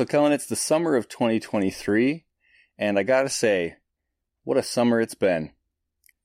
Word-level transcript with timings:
So, 0.00 0.06
Kellan, 0.06 0.32
it's 0.32 0.46
the 0.46 0.56
summer 0.56 0.96
of 0.96 1.10
2023, 1.10 2.24
and 2.78 2.98
I 2.98 3.02
gotta 3.02 3.28
say, 3.28 3.74
what 4.44 4.56
a 4.56 4.62
summer 4.62 4.98
it's 4.98 5.14
been. 5.14 5.50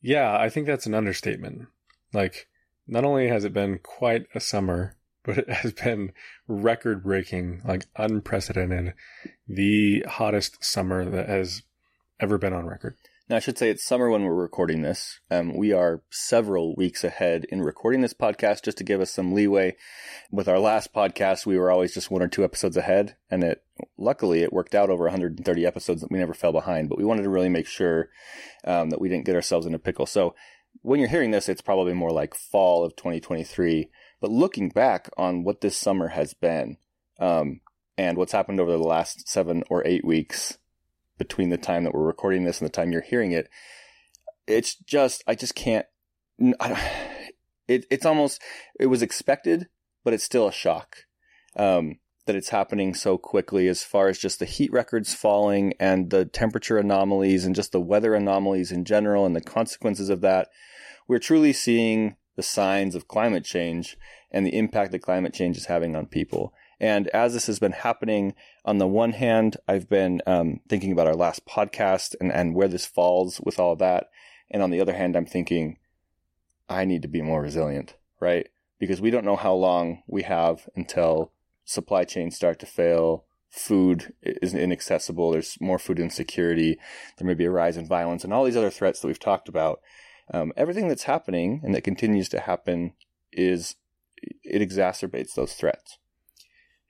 Yeah, 0.02 0.34
I 0.34 0.48
think 0.48 0.66
that's 0.66 0.86
an 0.86 0.94
understatement. 0.94 1.68
Like, 2.14 2.48
not 2.88 3.04
only 3.04 3.28
has 3.28 3.44
it 3.44 3.52
been 3.52 3.80
quite 3.80 4.28
a 4.34 4.40
summer, 4.40 4.96
but 5.26 5.40
it 5.40 5.50
has 5.50 5.74
been 5.74 6.14
record 6.48 7.04
breaking, 7.04 7.64
like 7.66 7.86
unprecedented, 7.98 8.94
the 9.46 10.06
hottest 10.08 10.64
summer 10.64 11.04
that 11.10 11.28
has 11.28 11.64
ever 12.18 12.38
been 12.38 12.54
on 12.54 12.68
record. 12.68 12.96
Now, 13.28 13.38
I 13.38 13.40
should 13.40 13.58
say 13.58 13.72
it's 13.72 13.84
summer 13.84 14.08
when 14.08 14.24
we're 14.24 14.36
recording 14.36 14.84
this. 14.84 15.20
Um, 15.32 15.58
we 15.58 15.74
are 15.74 16.04
several 16.12 16.76
weeks 16.76 17.04
ahead 17.04 17.46
in 17.50 17.64
recording 17.64 18.02
this 18.02 18.14
podcast 18.14 18.64
just 18.64 18.78
to 18.78 18.84
give 18.84 19.02
us 19.02 19.10
some 19.10 19.34
leeway. 19.34 19.78
With 20.32 20.48
our 20.48 20.60
last 20.60 20.94
podcast, 20.94 21.44
we 21.44 21.58
were 21.58 21.72
always 21.72 21.92
just 21.92 22.12
one 22.12 22.22
or 22.22 22.28
two 22.28 22.44
episodes 22.44 22.78
ahead, 22.78 23.16
and 23.32 23.44
it 23.44 23.64
luckily 23.98 24.44
it 24.44 24.54
worked 24.54 24.76
out 24.76 24.92
over 24.92 25.06
130 25.06 25.66
episodes 25.66 26.02
that 26.02 26.12
we 26.12 26.20
never 26.20 26.36
fell 26.36 26.52
behind. 26.52 26.88
But 26.88 27.00
we 27.00 27.04
wanted 27.04 27.24
to 27.24 27.30
really 27.30 27.50
make 27.50 27.66
sure 27.66 28.10
um, 28.64 28.92
that 28.92 29.02
we 29.02 29.10
didn't 29.10 29.26
get 29.26 29.36
ourselves 29.36 29.66
in 29.66 29.74
a 29.74 29.80
pickle. 29.80 30.06
So 30.06 30.36
when 30.84 31.00
you're 31.00 31.10
hearing 31.10 31.32
this, 31.32 31.50
it's 31.50 31.62
probably 31.62 31.94
more 31.94 32.12
like 32.12 32.36
fall 32.36 32.86
of 32.86 32.96
2023. 32.96 33.90
But 34.22 34.30
looking 34.30 34.70
back 34.70 35.10
on 35.18 35.44
what 35.44 35.62
this 35.62 35.76
summer 35.76 36.10
has 36.10 36.36
been, 36.36 36.78
um, 37.20 37.62
and 37.98 38.20
what's 38.20 38.34
happened 38.34 38.60
over 38.60 38.72
the 38.72 38.78
last 38.78 39.28
seven 39.28 39.64
or 39.68 39.82
eight 39.88 40.06
weeks, 40.06 40.60
between 41.18 41.50
the 41.50 41.58
time 41.58 41.84
that 41.84 41.94
we're 41.94 42.06
recording 42.06 42.44
this 42.44 42.60
and 42.60 42.66
the 42.68 42.72
time 42.72 42.92
you're 42.92 43.02
hearing 43.02 43.32
it, 43.32 43.50
it's 44.48 44.76
just 44.76 45.24
I 45.28 45.36
just 45.36 45.56
can't. 45.56 45.86
I, 46.60 46.82
it 47.68 47.86
it's 47.90 48.06
almost 48.06 48.42
it 48.80 48.88
was 48.88 49.02
expected, 49.02 49.68
but 50.04 50.14
it's 50.14 50.24
still 50.24 50.48
a 50.48 50.52
shock 50.52 50.98
um, 51.56 52.00
that 52.26 52.36
it's 52.36 52.50
happening 52.50 52.94
so 52.94 53.18
quickly. 53.18 53.68
As 53.68 53.84
far 53.84 54.08
as 54.08 54.20
just 54.20 54.40
the 54.40 54.46
heat 54.46 54.72
records 54.72 55.14
falling 55.14 55.74
and 55.80 56.10
the 56.10 56.26
temperature 56.26 56.78
anomalies 56.78 57.46
and 57.46 57.56
just 57.56 57.72
the 57.72 57.82
weather 57.82 58.14
anomalies 58.14 58.72
in 58.72 58.86
general 58.86 59.26
and 59.26 59.36
the 59.36 59.42
consequences 59.42 60.10
of 60.10 60.22
that, 60.22 60.50
we're 61.08 61.20
truly 61.20 61.54
seeing 61.54 62.16
the 62.36 62.44
signs 62.44 62.96
of 62.96 63.08
climate 63.08 63.46
change 63.46 63.98
and 64.32 64.46
the 64.46 64.58
impact 64.58 64.92
that 64.92 65.00
climate 65.00 65.34
change 65.34 65.58
is 65.58 65.68
having 65.68 65.96
on 65.96 66.06
people. 66.06 66.54
And 66.80 67.08
as 67.10 67.34
this 67.34 67.48
has 67.48 67.60
been 67.60 67.72
happening, 67.72 68.34
on 68.66 68.80
the 68.80 68.88
one 68.88 69.12
hand, 69.12 69.58
I've 69.68 69.88
been 69.88 70.22
um, 70.26 70.60
thinking 70.68 70.92
about 70.92 71.08
our 71.08 71.16
last 71.16 71.46
podcast 71.46 72.16
and, 72.20 72.32
and 72.32 72.56
where 72.56 72.68
this 72.68 72.86
falls 72.86 73.40
with 73.40 73.60
all 73.60 73.76
that. 73.76 74.10
And 74.50 74.64
on 74.64 74.72
the 74.72 74.82
other 74.82 74.94
hand, 74.94 75.16
I'm 75.16 75.28
thinking, 75.28 75.78
I 76.68 76.84
need 76.84 77.04
to 77.04 77.08
be 77.08 77.22
more 77.22 77.42
resilient, 77.42 77.94
right? 78.20 78.48
Because 78.80 79.02
we 79.02 79.12
don't 79.12 79.26
know 79.26 79.36
how 79.36 79.54
long 79.54 80.02
we 80.08 80.24
have 80.24 80.68
until 80.76 81.32
supply 81.64 82.06
chains 82.06 82.36
start 82.36 82.60
to 82.60 82.66
fail, 82.66 83.26
food 83.52 84.14
is 84.24 84.56
inaccessible, 84.56 85.32
there's 85.32 85.58
more 85.62 85.80
food 85.80 86.00
insecurity, 86.00 86.80
there 87.18 87.28
may 87.28 87.36
be 87.36 87.46
a 87.46 87.52
rise 87.52 87.78
in 87.78 87.88
violence, 87.88 88.24
and 88.24 88.34
all 88.34 88.44
these 88.44 88.58
other 88.58 88.72
threats 88.72 89.00
that 89.00 89.08
we've 89.08 89.20
talked 89.20 89.48
about. 89.48 89.80
Um, 90.34 90.52
everything 90.58 90.88
that's 90.88 91.04
happening 91.04 91.62
and 91.64 91.76
that 91.76 91.84
continues 91.84 92.30
to 92.30 92.40
happen 92.40 92.94
is 93.32 93.76
it 94.18 94.68
exacerbates 94.68 95.36
those 95.36 95.54
threats. 95.54 96.00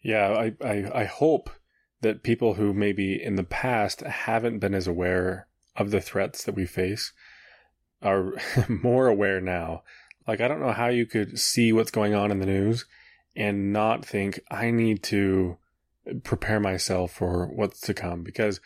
Yeah, 0.01 0.29
I, 0.29 0.53
I, 0.65 1.01
I 1.01 1.03
hope 1.03 1.49
that 2.01 2.23
people 2.23 2.55
who 2.55 2.73
maybe 2.73 3.21
in 3.21 3.35
the 3.35 3.43
past 3.43 4.01
haven't 4.01 4.59
been 4.59 4.75
as 4.75 4.87
aware 4.87 5.47
of 5.75 5.91
the 5.91 6.01
threats 6.01 6.43
that 6.43 6.55
we 6.55 6.65
face 6.65 7.13
are 8.01 8.33
more 8.69 9.07
aware 9.07 9.41
now. 9.41 9.83
Like, 10.27 10.41
I 10.41 10.47
don't 10.47 10.59
know 10.59 10.71
how 10.71 10.87
you 10.87 11.05
could 11.05 11.39
see 11.39 11.71
what's 11.71 11.91
going 11.91 12.13
on 12.13 12.31
in 12.31 12.39
the 12.39 12.45
news 12.45 12.85
and 13.35 13.73
not 13.73 14.05
think, 14.05 14.39
I 14.49 14.71
need 14.71 15.03
to 15.03 15.57
prepare 16.23 16.59
myself 16.59 17.11
for 17.11 17.47
what's 17.47 17.81
to 17.81 17.93
come. 17.93 18.23
Because 18.23 18.59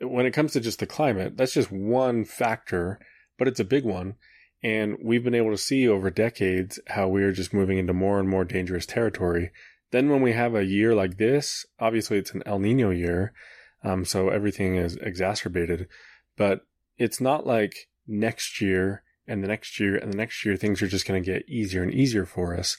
when 0.00 0.26
it 0.26 0.32
comes 0.32 0.52
to 0.52 0.60
just 0.60 0.78
the 0.78 0.86
climate, 0.86 1.36
that's 1.36 1.54
just 1.54 1.70
one 1.70 2.24
factor, 2.24 2.98
but 3.38 3.48
it's 3.48 3.60
a 3.60 3.64
big 3.64 3.84
one. 3.84 4.14
And 4.62 4.98
we've 5.02 5.24
been 5.24 5.34
able 5.34 5.50
to 5.50 5.58
see 5.58 5.88
over 5.88 6.10
decades 6.10 6.78
how 6.88 7.08
we're 7.08 7.32
just 7.32 7.54
moving 7.54 7.78
into 7.78 7.94
more 7.94 8.18
and 8.18 8.28
more 8.28 8.44
dangerous 8.44 8.84
territory 8.84 9.50
then 9.90 10.08
when 10.08 10.22
we 10.22 10.32
have 10.32 10.54
a 10.54 10.64
year 10.64 10.94
like 10.94 11.18
this, 11.18 11.66
obviously 11.78 12.18
it's 12.18 12.32
an 12.32 12.42
El 12.46 12.58
Nino 12.58 12.90
year, 12.90 13.32
um, 13.82 14.04
so 14.04 14.28
everything 14.28 14.76
is 14.76 14.96
exacerbated. 14.96 15.88
But 16.36 16.60
it's 16.96 17.20
not 17.20 17.46
like 17.46 17.88
next 18.06 18.60
year 18.60 19.02
and 19.26 19.42
the 19.42 19.48
next 19.48 19.78
year 19.80 19.96
and 19.96 20.12
the 20.12 20.16
next 20.16 20.44
year 20.44 20.56
things 20.56 20.82
are 20.82 20.88
just 20.88 21.06
going 21.06 21.22
to 21.22 21.32
get 21.32 21.48
easier 21.48 21.82
and 21.82 21.92
easier 21.92 22.26
for 22.26 22.56
us. 22.56 22.76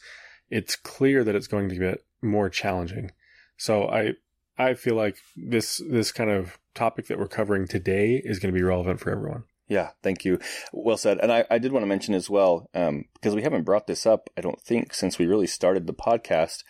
It's 0.50 0.76
clear 0.76 1.24
that 1.24 1.36
it's 1.36 1.48
going 1.48 1.70
to 1.70 1.76
get 1.76 2.04
more 2.22 2.50
challenging. 2.50 3.12
So 3.58 3.88
I 3.88 4.14
I 4.58 4.74
feel 4.74 4.96
like 4.96 5.18
this 5.36 5.82
this 5.90 6.12
kind 6.12 6.30
of 6.30 6.60
topic 6.76 7.08
that 7.08 7.20
we're 7.20 7.28
covering 7.28 7.68
today 7.68 8.22
is 8.24 8.40
going 8.40 8.54
to 8.54 8.58
be 8.58 8.64
relevant 8.64 9.00
for 9.00 9.12
everyone. 9.12 9.44
Yeah, 9.68 9.92
thank 10.04 10.26
you. 10.26 10.38
Well 10.74 10.98
said. 10.98 11.20
And 11.22 11.32
I, 11.32 11.46
I 11.50 11.58
did 11.58 11.72
want 11.72 11.84
to 11.84 11.88
mention 11.88 12.14
as 12.14 12.30
well, 12.30 12.70
um, 12.74 13.06
because 13.14 13.34
we 13.34 13.42
haven't 13.42 13.64
brought 13.64 13.88
this 13.88 14.06
up, 14.06 14.30
I 14.38 14.42
don't 14.42 14.60
think, 14.60 14.94
since 14.94 15.18
we 15.18 15.28
really 15.28 15.48
started 15.48 15.88
the 15.88 15.94
podcast 15.94 16.64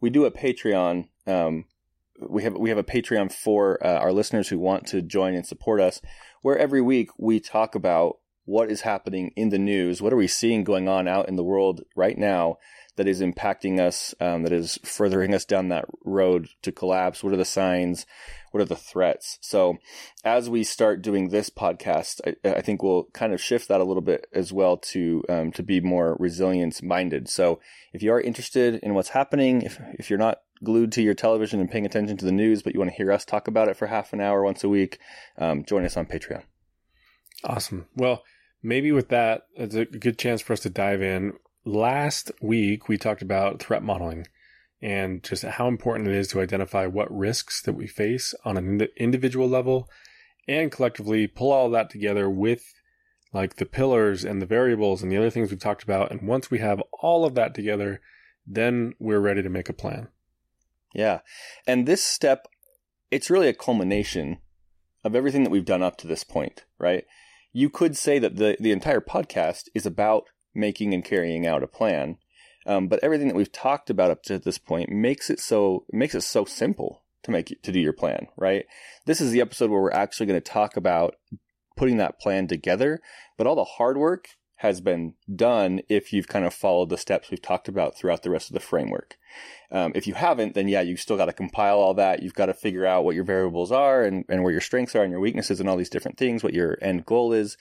we 0.00 0.10
do 0.10 0.24
a 0.24 0.30
Patreon. 0.30 1.08
Um, 1.26 1.64
we 2.28 2.42
have 2.42 2.54
we 2.54 2.68
have 2.68 2.78
a 2.78 2.84
Patreon 2.84 3.32
for 3.32 3.84
uh, 3.84 3.98
our 3.98 4.12
listeners 4.12 4.48
who 4.48 4.58
want 4.58 4.86
to 4.88 5.02
join 5.02 5.34
and 5.34 5.46
support 5.46 5.80
us, 5.80 6.00
where 6.42 6.58
every 6.58 6.82
week 6.82 7.10
we 7.18 7.40
talk 7.40 7.74
about 7.74 8.18
what 8.44 8.70
is 8.70 8.80
happening 8.80 9.32
in 9.36 9.50
the 9.50 9.58
news, 9.58 10.02
what 10.02 10.12
are 10.12 10.16
we 10.16 10.26
seeing 10.26 10.64
going 10.64 10.88
on 10.88 11.06
out 11.06 11.28
in 11.28 11.36
the 11.36 11.44
world 11.44 11.82
right 11.94 12.18
now 12.18 12.56
that 12.96 13.06
is 13.06 13.20
impacting 13.20 13.78
us, 13.78 14.14
um, 14.20 14.42
that 14.42 14.52
is 14.52 14.78
furthering 14.82 15.34
us 15.34 15.44
down 15.44 15.68
that 15.68 15.84
road 16.04 16.48
to 16.62 16.72
collapse. 16.72 17.22
What 17.22 17.32
are 17.32 17.38
the 17.38 17.44
signs? 17.44 18.06
What 18.50 18.60
are 18.60 18.66
the 18.66 18.76
threats? 18.76 19.38
So, 19.40 19.78
as 20.24 20.50
we 20.50 20.64
start 20.64 21.02
doing 21.02 21.28
this 21.28 21.50
podcast, 21.50 22.20
I, 22.26 22.48
I 22.48 22.60
think 22.60 22.82
we'll 22.82 23.04
kind 23.12 23.32
of 23.32 23.40
shift 23.40 23.68
that 23.68 23.80
a 23.80 23.84
little 23.84 24.02
bit 24.02 24.26
as 24.32 24.52
well 24.52 24.76
to 24.76 25.24
um, 25.28 25.52
to 25.52 25.62
be 25.62 25.80
more 25.80 26.16
resilience 26.18 26.82
minded. 26.82 27.28
So, 27.28 27.60
if 27.92 28.02
you 28.02 28.12
are 28.12 28.20
interested 28.20 28.76
in 28.82 28.94
what's 28.94 29.10
happening, 29.10 29.62
if 29.62 29.78
if 29.94 30.10
you're 30.10 30.18
not 30.18 30.40
glued 30.62 30.92
to 30.92 31.02
your 31.02 31.14
television 31.14 31.60
and 31.60 31.70
paying 31.70 31.86
attention 31.86 32.16
to 32.16 32.24
the 32.24 32.32
news, 32.32 32.62
but 32.62 32.74
you 32.74 32.80
want 32.80 32.90
to 32.90 32.96
hear 32.96 33.12
us 33.12 33.24
talk 33.24 33.48
about 33.48 33.68
it 33.68 33.76
for 33.76 33.86
half 33.86 34.12
an 34.12 34.20
hour 34.20 34.42
once 34.42 34.62
a 34.64 34.68
week, 34.68 34.98
um, 35.38 35.64
join 35.64 35.84
us 35.84 35.96
on 35.96 36.06
Patreon. 36.06 36.42
Awesome. 37.44 37.86
Well, 37.96 38.22
maybe 38.62 38.92
with 38.92 39.08
that, 39.08 39.46
it's 39.54 39.74
a 39.74 39.86
good 39.86 40.18
chance 40.18 40.42
for 40.42 40.52
us 40.52 40.60
to 40.60 40.70
dive 40.70 41.02
in. 41.02 41.32
Last 41.64 42.30
week, 42.42 42.88
we 42.88 42.98
talked 42.98 43.22
about 43.22 43.60
threat 43.60 43.82
modeling 43.82 44.26
and 44.82 45.22
just 45.22 45.44
how 45.44 45.68
important 45.68 46.08
it 46.08 46.14
is 46.14 46.28
to 46.28 46.40
identify 46.40 46.86
what 46.86 47.14
risks 47.14 47.60
that 47.62 47.74
we 47.74 47.86
face 47.86 48.34
on 48.44 48.56
an 48.56 48.88
individual 48.96 49.48
level 49.48 49.88
and 50.48 50.72
collectively 50.72 51.26
pull 51.26 51.52
all 51.52 51.70
that 51.70 51.90
together 51.90 52.28
with 52.28 52.62
like 53.32 53.56
the 53.56 53.66
pillars 53.66 54.24
and 54.24 54.40
the 54.40 54.46
variables 54.46 55.02
and 55.02 55.12
the 55.12 55.16
other 55.16 55.30
things 55.30 55.50
we've 55.50 55.60
talked 55.60 55.82
about. 55.82 56.10
And 56.10 56.22
once 56.22 56.50
we 56.50 56.58
have 56.58 56.82
all 57.00 57.24
of 57.24 57.34
that 57.34 57.54
together, 57.54 58.00
then 58.46 58.94
we're 58.98 59.20
ready 59.20 59.42
to 59.42 59.48
make 59.48 59.68
a 59.68 59.74
plan. 59.74 60.08
Yeah. 60.94 61.20
And 61.66 61.86
this 61.86 62.02
step, 62.02 62.48
it's 63.10 63.30
really 63.30 63.48
a 63.48 63.54
culmination 63.54 64.38
of 65.04 65.14
everything 65.14 65.44
that 65.44 65.50
we've 65.50 65.64
done 65.64 65.82
up 65.82 65.96
to 65.98 66.06
this 66.06 66.24
point, 66.24 66.64
right? 66.78 67.04
You 67.52 67.70
could 67.70 67.96
say 67.96 68.18
that 68.18 68.36
the, 68.36 68.56
the 68.58 68.72
entire 68.72 69.00
podcast 69.00 69.68
is 69.74 69.86
about 69.86 70.24
making 70.54 70.92
and 70.92 71.04
carrying 71.04 71.46
out 71.46 71.62
a 71.62 71.68
plan. 71.68 72.18
Um, 72.66 72.88
but 72.88 73.00
everything 73.02 73.28
that 73.28 73.36
we've 73.36 73.52
talked 73.52 73.90
about 73.90 74.10
up 74.10 74.22
to 74.24 74.38
this 74.38 74.58
point 74.58 74.90
makes 74.90 75.30
it 75.30 75.40
so 75.40 75.84
makes 75.92 76.14
it 76.14 76.22
so 76.22 76.44
simple 76.44 77.02
to 77.22 77.30
make 77.30 77.60
to 77.62 77.72
do 77.72 77.80
your 77.80 77.92
plan, 77.92 78.26
right? 78.36 78.66
This 79.06 79.20
is 79.20 79.32
the 79.32 79.40
episode 79.40 79.70
where 79.70 79.80
we're 79.80 79.92
actually 79.92 80.26
going 80.26 80.40
to 80.40 80.52
talk 80.52 80.76
about 80.76 81.16
putting 81.76 81.96
that 81.96 82.20
plan 82.20 82.46
together, 82.46 83.00
but 83.38 83.46
all 83.46 83.56
the 83.56 83.64
hard 83.64 83.96
work 83.96 84.28
has 84.56 84.82
been 84.82 85.14
done 85.34 85.80
if 85.88 86.12
you've 86.12 86.28
kind 86.28 86.44
of 86.44 86.52
followed 86.52 86.90
the 86.90 86.98
steps 86.98 87.30
we've 87.30 87.40
talked 87.40 87.66
about 87.66 87.96
throughout 87.96 88.22
the 88.22 88.28
rest 88.28 88.50
of 88.50 88.54
the 88.54 88.60
framework. 88.60 89.16
Um, 89.72 89.92
if 89.94 90.06
you 90.06 90.12
haven't, 90.12 90.54
then 90.54 90.68
yeah, 90.68 90.82
you've 90.82 91.00
still 91.00 91.16
got 91.16 91.26
to 91.26 91.32
compile 91.32 91.78
all 91.78 91.94
that. 91.94 92.22
You've 92.22 92.34
got 92.34 92.46
to 92.46 92.54
figure 92.54 92.84
out 92.84 93.02
what 93.02 93.14
your 93.14 93.24
variables 93.24 93.72
are 93.72 94.04
and, 94.04 94.26
and 94.28 94.42
where 94.42 94.52
your 94.52 94.60
strengths 94.60 94.94
are 94.94 95.02
and 95.02 95.10
your 95.10 95.20
weaknesses 95.20 95.60
and 95.60 95.68
all 95.68 95.78
these 95.78 95.88
different 95.88 96.18
things, 96.18 96.42
what 96.42 96.52
your 96.52 96.76
end 96.82 97.06
goal 97.06 97.32
is. 97.32 97.56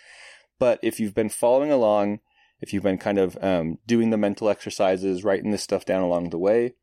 But 0.59 0.79
if 0.83 0.99
you've 0.99 1.15
been 1.15 1.29
following 1.29 1.71
along, 1.71 2.19
if 2.61 2.73
you've 2.73 2.83
been 2.83 2.97
kind 2.97 3.17
of 3.17 3.37
um, 3.41 3.79
doing 3.87 4.09
the 4.09 4.17
mental 4.17 4.49
exercises, 4.49 5.23
writing 5.23 5.51
this 5.51 5.63
stuff 5.63 5.85
down 5.85 6.03
along 6.03 6.29
the 6.29 6.37
way, 6.37 6.73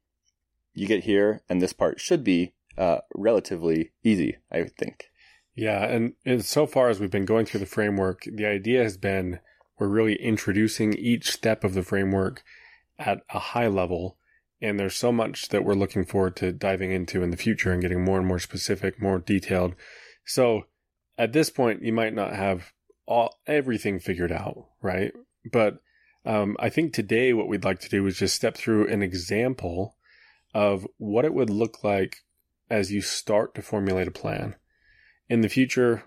you 0.75 0.87
get 0.87 1.05
here, 1.05 1.43
and 1.49 1.61
this 1.61 1.73
part 1.73 2.00
should 2.00 2.23
be 2.23 2.55
uh, 2.76 2.99
relatively 3.14 3.93
easy, 4.02 4.37
I 4.50 4.58
would 4.58 4.76
think. 4.76 5.11
Yeah, 5.55 5.84
and, 5.84 6.12
and 6.25 6.44
so 6.44 6.67
far 6.67 6.90
as 6.90 7.00
we've 7.00 7.11
been 7.11 7.25
going 7.25 7.46
through 7.46 7.61
the 7.61 7.67
framework, 7.67 8.25
the 8.31 8.46
idea 8.46 8.82
has 8.82 8.99
been 8.99 9.40
we're 9.78 9.88
really 9.88 10.14
introducing 10.14 10.94
each 10.94 11.31
step 11.31 11.64
of 11.64 11.75
the 11.75 11.82
framework 11.82 12.43
at 12.99 13.22
a 13.31 13.38
high 13.38 13.67
level. 13.67 14.17
And 14.61 14.81
there's 14.81 14.96
so 14.96 15.12
much 15.12 15.49
that 15.49 15.64
we're 15.64 15.75
looking 15.75 16.05
forward 16.05 16.37
to 16.37 16.52
diving 16.52 16.90
into 16.90 17.22
in 17.22 17.31
the 17.31 17.37
future 17.37 17.72
and 17.72 17.82
getting 17.82 18.02
more 18.02 18.19
and 18.19 18.26
more 18.26 18.38
specific, 18.38 19.00
more 19.00 19.19
detailed. 19.19 19.75
So 20.25 20.62
at 21.19 21.32
this 21.32 21.50
point, 21.50 21.82
you 21.82 21.93
might 21.93 22.14
not 22.14 22.34
have 22.34 22.72
all 23.06 23.38
everything 23.46 23.99
figured 23.99 24.32
out, 24.32 24.67
right? 24.81 25.12
But 25.50 25.78
um, 26.25 26.56
I 26.58 26.69
think 26.69 26.93
today 26.93 27.32
what 27.32 27.48
we'd 27.48 27.64
like 27.64 27.81
to 27.81 27.88
do 27.88 28.06
is 28.06 28.19
just 28.19 28.34
step 28.34 28.56
through 28.56 28.88
an 28.88 29.02
example 29.02 29.96
of 30.54 30.87
what 30.98 31.25
it 31.25 31.34
would 31.34 31.50
look 31.50 31.84
like 31.84 32.19
as 32.70 32.90
you 32.90 33.00
start 33.00 33.54
to 33.54 33.62
formulate 33.62 34.08
a 34.08 34.12
plan. 34.12 34.56
In 35.28 35.40
the 35.40 35.48
future, 35.48 36.04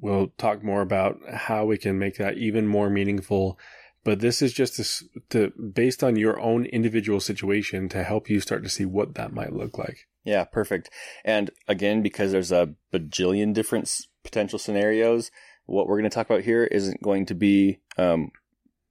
we'll 0.00 0.28
talk 0.38 0.62
more 0.62 0.80
about 0.80 1.16
how 1.30 1.64
we 1.64 1.76
can 1.76 1.98
make 1.98 2.16
that 2.16 2.38
even 2.38 2.66
more 2.66 2.88
meaningful. 2.88 3.58
But 4.04 4.20
this 4.20 4.40
is 4.40 4.52
just 4.52 4.76
to, 4.76 5.08
to 5.30 5.52
based 5.74 6.02
on 6.02 6.16
your 6.16 6.40
own 6.40 6.64
individual 6.66 7.20
situation 7.20 7.88
to 7.90 8.04
help 8.04 8.30
you 8.30 8.40
start 8.40 8.62
to 8.62 8.70
see 8.70 8.86
what 8.86 9.14
that 9.14 9.32
might 9.32 9.52
look 9.52 9.76
like. 9.76 10.06
Yeah, 10.24 10.44
perfect. 10.44 10.90
And 11.24 11.50
again, 11.66 12.02
because 12.02 12.32
there's 12.32 12.52
a 12.52 12.74
bajillion 12.92 13.52
different 13.52 13.90
potential 14.22 14.58
scenarios, 14.58 15.30
what 15.66 15.86
we're 15.86 15.98
going 15.98 16.10
to 16.10 16.14
talk 16.14 16.30
about 16.30 16.44
here 16.44 16.64
isn't 16.64 17.02
going 17.02 17.26
to 17.26 17.34
be 17.34 17.80
um, 17.98 18.30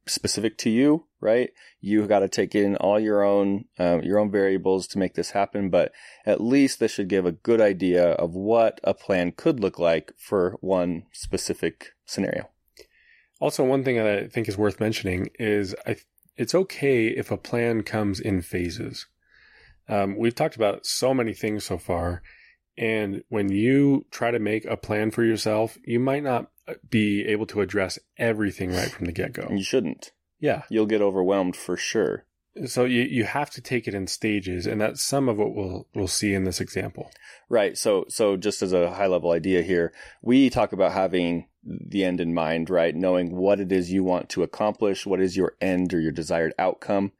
specific 0.10 0.58
to 0.60 0.70
you, 0.70 1.06
right? 1.20 1.52
You 1.80 2.08
got 2.08 2.20
to 2.20 2.28
take 2.28 2.56
in 2.56 2.76
all 2.78 3.00
your 3.00 3.24
own 3.24 3.66
uh, 3.80 4.00
your 4.04 4.20
own 4.20 4.32
variables 4.32 4.88
to 4.88 5.00
make 5.00 5.14
this 5.14 5.32
happen, 5.32 5.70
but 5.70 5.92
at 6.26 6.42
least 6.42 6.80
this 6.80 6.92
should 6.92 7.08
give 7.08 7.26
a 7.26 7.32
good 7.32 7.62
idea 7.62 8.12
of 8.12 8.34
what 8.34 8.80
a 8.84 8.94
plan 8.94 9.32
could 9.32 9.60
look 9.60 9.80
like 9.80 10.14
for 10.18 10.58
one 10.62 11.04
specific 11.12 11.94
scenario. 12.06 12.50
Also, 13.40 13.64
one 13.64 13.84
thing 13.84 13.98
that 13.98 14.08
I 14.08 14.28
think 14.28 14.48
is 14.48 14.58
worth 14.58 14.80
mentioning 14.80 15.30
is 15.38 15.76
I, 15.86 15.98
it's 16.36 16.56
okay 16.56 17.08
if 17.08 17.32
a 17.32 17.38
plan 17.38 17.84
comes 17.84 18.20
in 18.20 18.42
phases. 18.42 19.06
Um, 19.90 20.18
we've 20.18 20.36
talked 20.36 20.56
about 20.56 20.86
so 20.86 21.14
many 21.14 21.34
things 21.34 21.64
so 21.64 21.78
far, 21.78 22.22
and 22.78 23.24
when 23.30 23.50
you 23.50 24.06
try 24.12 24.32
to 24.32 24.40
make 24.40 24.66
a 24.66 24.78
plan 24.78 25.12
for 25.12 25.24
yourself, 25.24 25.78
you 25.84 26.00
might 26.00 26.24
not 26.24 26.52
be 26.90 27.26
able 27.26 27.46
to 27.48 27.62
address 27.62 27.98
everything 28.18 28.72
right 28.72 28.92
from 28.92 29.06
the 29.06 29.12
get 29.12 29.34
go. 29.34 29.48
You 29.50 29.64
shouldn't. 29.64 30.12
Yeah. 30.40 30.64
You'll 30.70 30.86
get 30.86 31.02
overwhelmed 31.02 31.56
for 31.56 31.78
sure. 31.78 32.26
So 32.66 32.86
you, 32.86 33.04
you 33.04 33.24
have 33.24 33.52
to 33.52 33.62
take 33.62 33.88
it 33.88 33.94
in 33.94 34.08
stages, 34.08 34.66
and 34.66 34.82
that's 34.82 35.04
some 35.04 35.30
of 35.30 35.38
what 35.38 35.54
we'll 35.54 35.88
we'll 35.94 36.08
see 36.08 36.34
in 36.34 36.44
this 36.44 36.60
example. 36.60 37.12
Right. 37.50 37.78
So 37.78 38.06
so 38.10 38.36
just 38.36 38.64
as 38.64 38.74
a 38.74 38.92
high 38.92 39.06
level 39.06 39.32
idea 39.32 39.62
here, 39.62 39.94
we 40.24 40.50
talk 40.50 40.74
about 40.74 40.94
having 40.94 41.48
the 41.64 42.04
end 42.04 42.20
in 42.20 42.34
mind, 42.34 42.70
right? 42.72 42.96
Knowing 42.96 43.36
what 43.36 43.60
it 43.60 43.72
is 43.72 43.92
you 43.92 44.04
want 44.04 44.30
to 44.30 44.42
accomplish, 44.42 45.06
what 45.06 45.22
is 45.22 45.38
your 45.38 45.54
end 45.62 45.94
or 45.94 46.00
your 46.00 46.12
desired 46.12 46.54
outcome. 46.58 47.12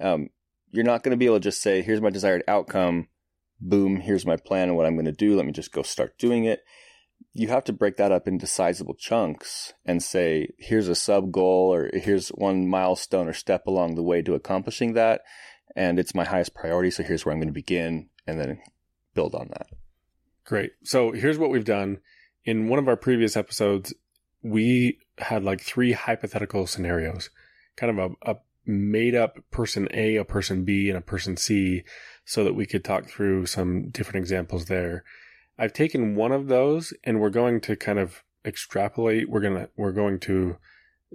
Um, 0.00 0.30
you're 0.70 0.84
not 0.84 1.02
going 1.02 1.10
to 1.10 1.18
be 1.18 1.26
able 1.26 1.36
to 1.36 1.40
just 1.40 1.60
say, 1.60 1.82
"Here's 1.82 2.00
my 2.00 2.10
desired 2.10 2.44
outcome." 2.48 3.08
Boom, 3.60 4.00
here's 4.00 4.26
my 4.26 4.36
plan 4.36 4.68
and 4.68 4.76
what 4.76 4.86
I'm 4.86 4.94
going 4.94 5.06
to 5.06 5.12
do. 5.12 5.36
Let 5.36 5.46
me 5.46 5.52
just 5.52 5.72
go 5.72 5.82
start 5.82 6.18
doing 6.18 6.44
it 6.44 6.62
you 7.32 7.48
have 7.48 7.64
to 7.64 7.72
break 7.72 7.96
that 7.96 8.12
up 8.12 8.26
into 8.26 8.46
sizable 8.46 8.94
chunks 8.94 9.72
and 9.84 10.02
say, 10.02 10.48
here's 10.58 10.88
a 10.88 10.94
sub 10.94 11.30
goal 11.30 11.72
or 11.72 11.90
here's 11.92 12.28
one 12.30 12.68
milestone 12.68 13.28
or 13.28 13.32
step 13.32 13.66
along 13.66 13.94
the 13.94 14.02
way 14.02 14.22
to 14.22 14.34
accomplishing 14.34 14.94
that. 14.94 15.22
And 15.76 15.98
it's 15.98 16.14
my 16.14 16.24
highest 16.24 16.54
priority. 16.54 16.90
So 16.90 17.02
here's 17.02 17.24
where 17.24 17.32
I'm 17.32 17.38
going 17.38 17.48
to 17.48 17.52
begin 17.52 18.08
and 18.26 18.40
then 18.40 18.60
build 19.14 19.34
on 19.34 19.48
that. 19.48 19.68
Great. 20.44 20.72
So 20.82 21.12
here's 21.12 21.38
what 21.38 21.50
we've 21.50 21.64
done. 21.64 21.98
In 22.44 22.68
one 22.68 22.78
of 22.78 22.88
our 22.88 22.96
previous 22.96 23.36
episodes, 23.36 23.94
we 24.42 24.98
had 25.18 25.44
like 25.44 25.60
three 25.60 25.92
hypothetical 25.92 26.66
scenarios, 26.66 27.30
kind 27.76 27.98
of 27.98 28.16
a, 28.24 28.32
a 28.32 28.36
made 28.64 29.14
up 29.14 29.38
person 29.50 29.88
A, 29.92 30.16
a 30.16 30.24
person 30.24 30.64
B, 30.64 30.88
and 30.88 30.96
a 30.96 31.02
person 31.02 31.36
C, 31.36 31.84
so 32.28 32.44
that 32.44 32.54
we 32.54 32.66
could 32.66 32.84
talk 32.84 33.08
through 33.08 33.46
some 33.46 33.88
different 33.88 34.18
examples 34.18 34.66
there. 34.66 35.02
I've 35.58 35.72
taken 35.72 36.14
one 36.14 36.30
of 36.30 36.48
those 36.48 36.92
and 37.02 37.22
we're 37.22 37.30
going 37.30 37.58
to 37.62 37.74
kind 37.74 37.98
of 37.98 38.22
extrapolate. 38.44 39.30
We're 39.30 39.40
going 39.40 39.54
to, 39.54 39.70
we're 39.78 39.92
going 39.92 40.20
to 40.20 40.58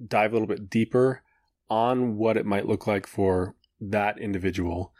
dive 0.07 0.31
a 0.31 0.33
little 0.33 0.47
bit 0.47 0.71
deeper 0.71 1.21
on 1.69 2.17
what 2.17 2.35
it 2.35 2.47
might 2.47 2.65
look 2.65 2.87
like 2.87 3.05
for 3.05 3.53
that 3.79 4.17
individual. 4.17 4.91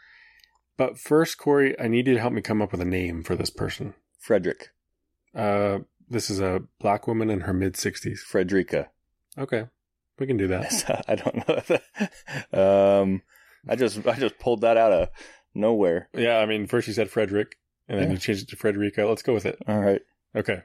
But 0.76 1.00
first, 1.00 1.36
Kory, 1.36 1.78
I 1.80 1.88
need 1.88 2.06
you 2.06 2.14
to 2.14 2.20
help 2.20 2.32
me 2.32 2.42
come 2.42 2.62
up 2.62 2.70
with 2.70 2.80
a 2.80 2.84
name 2.84 3.24
for 3.24 3.34
this 3.34 3.50
person. 3.50 3.94
Frederick. 4.20 4.68
Uh, 5.34 5.80
this 6.08 6.30
is 6.30 6.38
a 6.38 6.62
black 6.78 7.08
woman 7.08 7.28
in 7.28 7.40
her 7.40 7.52
mid 7.52 7.74
60s. 7.74 8.18
Frederica. 8.18 8.88
Okay. 9.36 9.64
We 10.20 10.28
can 10.28 10.36
do 10.36 10.46
that. 10.46 11.04
I 11.08 11.16
don't 11.16 12.52
know. 12.52 13.02
um, 13.02 13.22
I 13.68 13.74
just 13.74 14.06
I 14.06 14.14
just 14.14 14.38
pulled 14.38 14.60
that 14.60 14.76
out 14.76 14.92
of 14.92 15.08
nowhere. 15.54 16.08
Yeah, 16.14 16.38
I 16.38 16.46
mean, 16.46 16.66
first 16.66 16.88
you 16.88 16.94
said 16.94 17.10
Frederick, 17.10 17.56
and 17.88 17.98
then 17.98 18.08
yeah. 18.08 18.12
you 18.14 18.18
changed 18.18 18.42
it 18.42 18.48
to 18.50 18.56
Frederica. 18.56 19.04
Let's 19.04 19.22
go 19.22 19.34
with 19.34 19.46
it. 19.46 19.58
All 19.66 19.80
right. 19.80 20.02
Okay. 20.34 20.62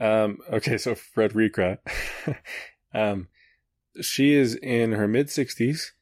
Um, 0.00 0.38
okay, 0.52 0.78
so 0.78 0.94
Frederica, 0.94 1.78
um, 2.94 3.28
she 4.00 4.34
is 4.34 4.54
in 4.54 4.92
her 4.92 5.08
mid 5.08 5.30
sixties. 5.30 5.92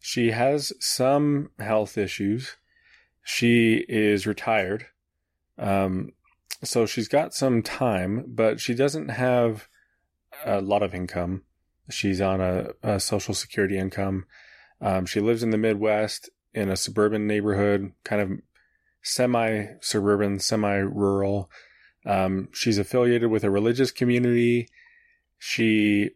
She 0.00 0.30
has 0.30 0.72
some 0.80 1.50
health 1.58 1.96
issues. 1.96 2.56
She 3.22 3.84
is 3.88 4.26
retired. 4.26 4.86
Um, 5.58 6.12
so 6.64 6.86
she's 6.86 7.08
got 7.08 7.34
some 7.34 7.62
time, 7.62 8.24
but 8.26 8.58
she 8.58 8.74
doesn't 8.74 9.10
have 9.10 9.68
a 10.44 10.60
lot 10.60 10.82
of 10.82 10.94
income. 10.94 11.42
She's 11.90 12.20
on 12.20 12.40
a, 12.40 12.70
a 12.82 12.98
social 12.98 13.34
security 13.34 13.78
income. 13.78 14.26
Um, 14.80 15.06
she 15.06 15.20
lives 15.20 15.42
in 15.42 15.50
the 15.50 15.58
Midwest 15.58 16.30
in 16.54 16.68
a 16.68 16.76
suburban 16.76 17.26
neighborhood, 17.26 17.92
kind 18.04 18.22
of 18.22 18.30
semi 19.02 19.66
suburban, 19.80 20.38
semi 20.38 20.76
rural. 20.76 21.50
Um, 22.04 22.48
she's 22.52 22.78
affiliated 22.78 23.30
with 23.30 23.44
a 23.44 23.50
religious 23.50 23.90
community. 23.90 24.68
She 25.38 26.10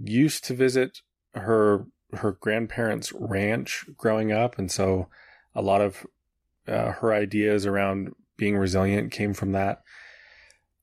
used 0.00 0.44
to 0.44 0.54
visit 0.54 1.00
her 1.34 1.86
her 2.12 2.32
grandparents' 2.32 3.12
ranch 3.12 3.86
growing 3.96 4.32
up, 4.32 4.58
and 4.58 4.70
so 4.70 5.08
a 5.54 5.62
lot 5.62 5.80
of 5.80 6.06
uh, 6.66 6.92
her 6.92 7.12
ideas 7.12 7.66
around 7.66 8.14
being 8.36 8.56
resilient 8.56 9.12
came 9.12 9.34
from 9.34 9.52
that. 9.52 9.82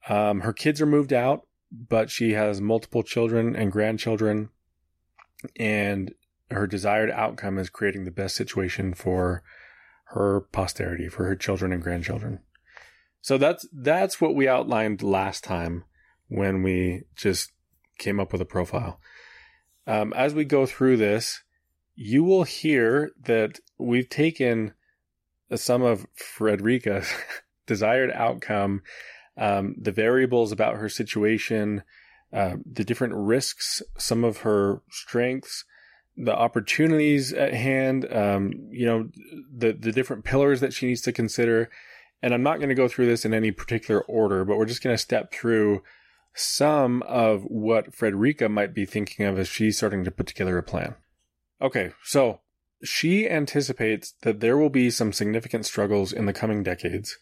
Um, 0.10 0.42
her 0.42 0.54
kids 0.54 0.82
are 0.82 0.86
moved 0.86 1.14
out, 1.14 1.48
but 1.72 2.10
she 2.10 2.34
has 2.34 2.60
multiple 2.60 3.04
children 3.04 3.56
and 3.56 3.72
grandchildren, 3.72 4.50
and 5.58 6.14
her 6.52 6.68
desired 6.68 7.12
outcome 7.12 7.58
is 7.58 7.70
creating 7.70 8.06
the 8.06 8.12
best 8.12 8.36
situation 8.36 8.94
for 8.94 9.44
her 10.06 10.42
posterity, 10.52 11.08
for 11.08 11.26
her 11.26 11.36
children 11.36 11.72
and 11.72 11.82
grandchildren. 11.82 12.40
So 13.22 13.38
that's 13.38 13.68
that's 13.72 14.20
what 14.20 14.36
we 14.36 14.48
outlined 14.48 15.04
last 15.04 15.44
time 15.44 15.86
when 16.28 16.64
we 16.64 17.04
just 17.16 17.52
came 17.98 18.20
up 18.20 18.32
with 18.32 18.42
a 18.42 18.46
profile. 18.46 19.00
Um, 19.86 20.14
as 20.14 20.34
we 20.34 20.44
go 20.44 20.66
through 20.66 20.98
this, 20.98 21.44
you 21.96 22.24
will 22.24 22.44
hear 22.44 23.12
that 23.22 23.60
we've 23.78 24.10
taken 24.10 24.74
some 25.56 25.82
of 25.82 26.08
Frederica's 26.16 27.12
desired 27.68 28.12
outcome, 28.12 28.82
um, 29.38 29.76
the 29.80 29.92
variables 29.92 30.52
about 30.52 30.78
her 30.78 30.90
situation, 30.90 31.84
uh, 32.34 32.56
the 32.66 32.84
different 32.84 33.14
risks, 33.14 33.82
some 33.98 34.24
of 34.24 34.38
her 34.38 34.82
strengths, 34.90 35.66
the 36.18 36.36
opportunities 36.36 37.34
at 37.34 37.54
hand, 37.54 38.12
um, 38.14 38.54
you 38.70 38.86
know, 38.86 39.10
the 39.56 39.72
the 39.72 39.92
different 39.92 40.24
pillars 40.24 40.60
that 40.60 40.74
she 40.74 40.88
needs 40.88 41.02
to 41.02 41.12
consider, 41.12 41.70
And 42.22 42.34
I'm 42.34 42.44
not 42.44 42.58
going 42.58 42.70
to 42.70 42.76
go 42.76 42.88
through 42.88 43.08
this 43.08 43.26
in 43.26 43.34
any 43.34 43.52
particular 43.52 44.02
order, 44.02 44.46
but 44.46 44.58
we're 44.58 44.66
just 44.66 44.84
going 44.84 44.94
to 44.94 45.02
step 45.02 45.34
through 45.34 45.82
some 46.34 47.02
of 47.04 47.44
what 47.44 47.96
Frederica 47.96 48.48
might 48.48 48.74
be 48.74 48.86
thinking 48.86 49.26
of 49.26 49.40
as 49.40 49.48
she's 49.48 49.78
starting 49.78 50.04
to 50.04 50.12
put 50.12 50.28
together 50.28 50.58
a 50.58 50.64
plan. 50.64 50.96
Okay, 51.62 51.92
so 52.04 52.40
she 52.84 53.30
anticipates 53.30 54.14
that 54.22 54.40
there 54.40 54.58
will 54.58 54.70
be 54.70 54.90
some 54.90 55.14
significant 55.14 55.66
struggles 55.66 56.14
in 56.14 56.26
the 56.26 56.34
coming 56.34 56.64
decades, 56.64 57.18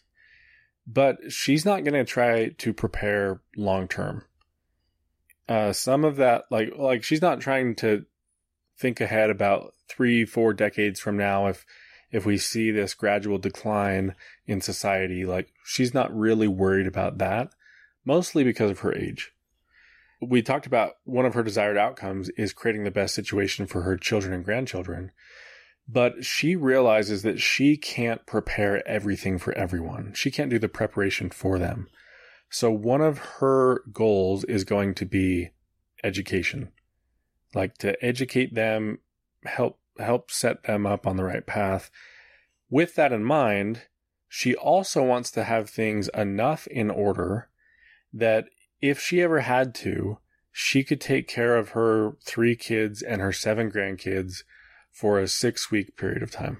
but 0.86 1.16
she's 1.32 1.64
not 1.64 1.84
going 1.84 1.94
to 1.94 2.04
try 2.04 2.50
to 2.50 2.72
prepare 2.72 3.40
long 3.56 3.88
term. 3.88 4.24
Uh, 5.48 5.72
some 5.72 6.04
of 6.04 6.16
that, 6.16 6.44
like, 6.50 6.70
like 6.78 7.02
she's 7.02 7.22
not 7.22 7.40
trying 7.40 7.74
to 7.74 8.04
think 8.80 9.00
ahead 9.00 9.30
about 9.30 9.74
three, 9.88 10.24
four 10.24 10.54
decades 10.54 10.98
from 10.98 11.16
now 11.16 11.46
if 11.46 11.64
if 12.10 12.26
we 12.26 12.36
see 12.36 12.70
this 12.70 12.94
gradual 12.94 13.38
decline 13.38 14.16
in 14.46 14.60
society. 14.60 15.24
Like, 15.24 15.52
she's 15.64 15.94
not 15.94 16.16
really 16.16 16.48
worried 16.48 16.88
about 16.88 17.18
that, 17.18 17.50
mostly 18.04 18.42
because 18.42 18.70
of 18.70 18.80
her 18.80 18.92
age. 18.92 19.32
We 20.20 20.42
talked 20.42 20.66
about 20.66 20.94
one 21.04 21.24
of 21.24 21.34
her 21.34 21.42
desired 21.42 21.78
outcomes 21.78 22.28
is 22.30 22.52
creating 22.52 22.84
the 22.84 22.90
best 22.90 23.14
situation 23.14 23.66
for 23.66 23.82
her 23.82 23.96
children 23.96 24.32
and 24.32 24.44
grandchildren. 24.44 25.12
But 25.88 26.24
she 26.24 26.56
realizes 26.56 27.22
that 27.22 27.40
she 27.40 27.76
can't 27.76 28.26
prepare 28.26 28.86
everything 28.88 29.38
for 29.38 29.52
everyone. 29.52 30.12
She 30.14 30.30
can't 30.30 30.50
do 30.50 30.58
the 30.58 30.68
preparation 30.68 31.30
for 31.30 31.58
them. 31.58 31.88
So 32.50 32.70
one 32.70 33.00
of 33.00 33.18
her 33.38 33.82
goals 33.92 34.44
is 34.44 34.64
going 34.64 34.94
to 34.96 35.06
be 35.06 35.50
education. 36.04 36.72
Like 37.54 37.78
to 37.78 38.02
educate 38.04 38.54
them, 38.54 38.98
help 39.44 39.78
help 39.98 40.30
set 40.30 40.64
them 40.64 40.86
up 40.86 41.06
on 41.06 41.16
the 41.16 41.24
right 41.24 41.46
path. 41.46 41.90
With 42.68 42.94
that 42.94 43.12
in 43.12 43.24
mind, 43.24 43.82
she 44.28 44.54
also 44.54 45.02
wants 45.02 45.30
to 45.32 45.44
have 45.44 45.68
things 45.68 46.08
enough 46.14 46.66
in 46.68 46.90
order 46.90 47.48
that 48.12 48.46
if 48.80 49.00
she 49.00 49.20
ever 49.20 49.40
had 49.40 49.74
to, 49.76 50.18
she 50.52 50.84
could 50.84 51.00
take 51.00 51.28
care 51.28 51.56
of 51.56 51.70
her 51.70 52.16
three 52.24 52.56
kids 52.56 53.02
and 53.02 53.20
her 53.20 53.32
seven 53.32 53.70
grandkids 53.70 54.44
for 54.90 55.18
a 55.18 55.28
six 55.28 55.70
week 55.70 55.96
period 55.96 56.22
of 56.22 56.30
time. 56.30 56.58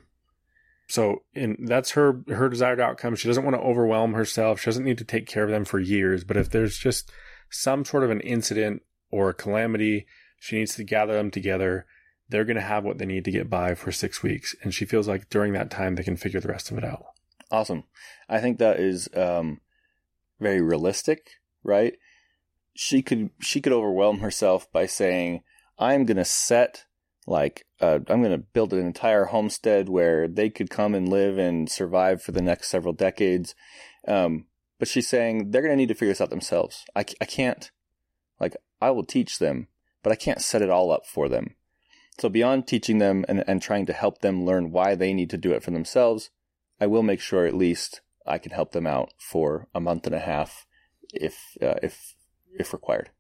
So, 0.88 1.22
in, 1.34 1.66
that's 1.66 1.92
her 1.92 2.22
her 2.28 2.48
desired 2.48 2.80
outcome. 2.80 3.14
She 3.14 3.28
doesn't 3.28 3.44
want 3.44 3.54
to 3.54 3.62
overwhelm 3.62 4.14
herself. 4.14 4.60
She 4.60 4.66
doesn't 4.66 4.84
need 4.84 4.98
to 4.98 5.04
take 5.04 5.26
care 5.26 5.44
of 5.44 5.50
them 5.50 5.64
for 5.64 5.78
years. 5.78 6.24
But 6.24 6.36
if 6.36 6.50
there's 6.50 6.76
just 6.76 7.12
some 7.48 7.84
sort 7.84 8.02
of 8.02 8.10
an 8.10 8.20
incident 8.20 8.82
or 9.10 9.30
a 9.30 9.34
calamity, 9.34 10.06
she 10.40 10.58
needs 10.58 10.74
to 10.74 10.82
gather 10.82 11.12
them 11.12 11.30
together. 11.30 11.86
They're 12.28 12.44
going 12.44 12.56
to 12.56 12.62
have 12.62 12.82
what 12.82 12.98
they 12.98 13.06
need 13.06 13.24
to 13.26 13.30
get 13.30 13.48
by 13.48 13.74
for 13.74 13.92
six 13.92 14.22
weeks, 14.24 14.56
and 14.62 14.74
she 14.74 14.84
feels 14.84 15.06
like 15.06 15.30
during 15.30 15.52
that 15.52 15.70
time 15.70 15.94
they 15.94 16.02
can 16.02 16.16
figure 16.16 16.40
the 16.40 16.48
rest 16.48 16.72
of 16.72 16.78
it 16.78 16.84
out. 16.84 17.04
Awesome. 17.52 17.84
I 18.28 18.40
think 18.40 18.58
that 18.58 18.80
is 18.80 19.08
um, 19.14 19.60
very 20.40 20.60
realistic, 20.60 21.30
right? 21.62 21.94
She 22.74 23.02
could 23.02 23.30
she 23.40 23.60
could 23.60 23.72
overwhelm 23.72 24.20
herself 24.20 24.70
by 24.72 24.86
saying, 24.86 25.42
"I'm 25.78 26.04
going 26.06 26.16
to 26.16 26.24
set 26.24 26.86
like 27.26 27.66
uh, 27.80 28.00
I'm 28.08 28.22
going 28.22 28.30
to 28.32 28.38
build 28.38 28.72
an 28.72 28.86
entire 28.86 29.26
homestead 29.26 29.88
where 29.88 30.26
they 30.26 30.50
could 30.50 30.70
come 30.70 30.94
and 30.94 31.08
live 31.08 31.36
and 31.38 31.70
survive 31.70 32.22
for 32.22 32.32
the 32.32 32.42
next 32.42 32.68
several 32.68 32.94
decades." 32.94 33.54
Um, 34.08 34.46
but 34.80 34.88
she's 34.88 35.08
saying 35.08 35.50
they're 35.50 35.60
going 35.60 35.72
to 35.72 35.76
need 35.76 35.88
to 35.88 35.94
figure 35.94 36.12
this 36.12 36.22
out 36.22 36.30
themselves. 36.30 36.84
I, 36.96 37.00
I 37.20 37.26
can't, 37.26 37.70
like, 38.40 38.56
I 38.80 38.90
will 38.90 39.04
teach 39.04 39.38
them, 39.38 39.68
but 40.02 40.12
I 40.12 40.16
can't 40.16 40.42
set 40.42 40.62
it 40.62 40.70
all 40.70 40.90
up 40.90 41.06
for 41.06 41.28
them. 41.28 41.54
So 42.18 42.28
beyond 42.28 42.66
teaching 42.66 42.98
them 42.98 43.24
and, 43.28 43.44
and 43.46 43.62
trying 43.62 43.86
to 43.86 43.92
help 43.92 44.20
them 44.20 44.44
learn 44.44 44.72
why 44.72 44.94
they 44.94 45.14
need 45.14 45.30
to 45.30 45.38
do 45.38 45.52
it 45.52 45.62
for 45.62 45.70
themselves, 45.70 46.30
I 46.80 46.86
will 46.86 47.02
make 47.02 47.20
sure 47.20 47.46
at 47.46 47.54
least 47.54 48.00
I 48.26 48.38
can 48.38 48.52
help 48.52 48.72
them 48.72 48.86
out 48.86 49.12
for 49.18 49.68
a 49.74 49.80
month 49.80 50.06
and 50.06 50.14
a 50.14 50.20
half 50.20 50.66
if 51.12 51.56
uh, 51.62 51.76
if 51.82 52.14
if 52.52 52.72
required. 52.72 53.10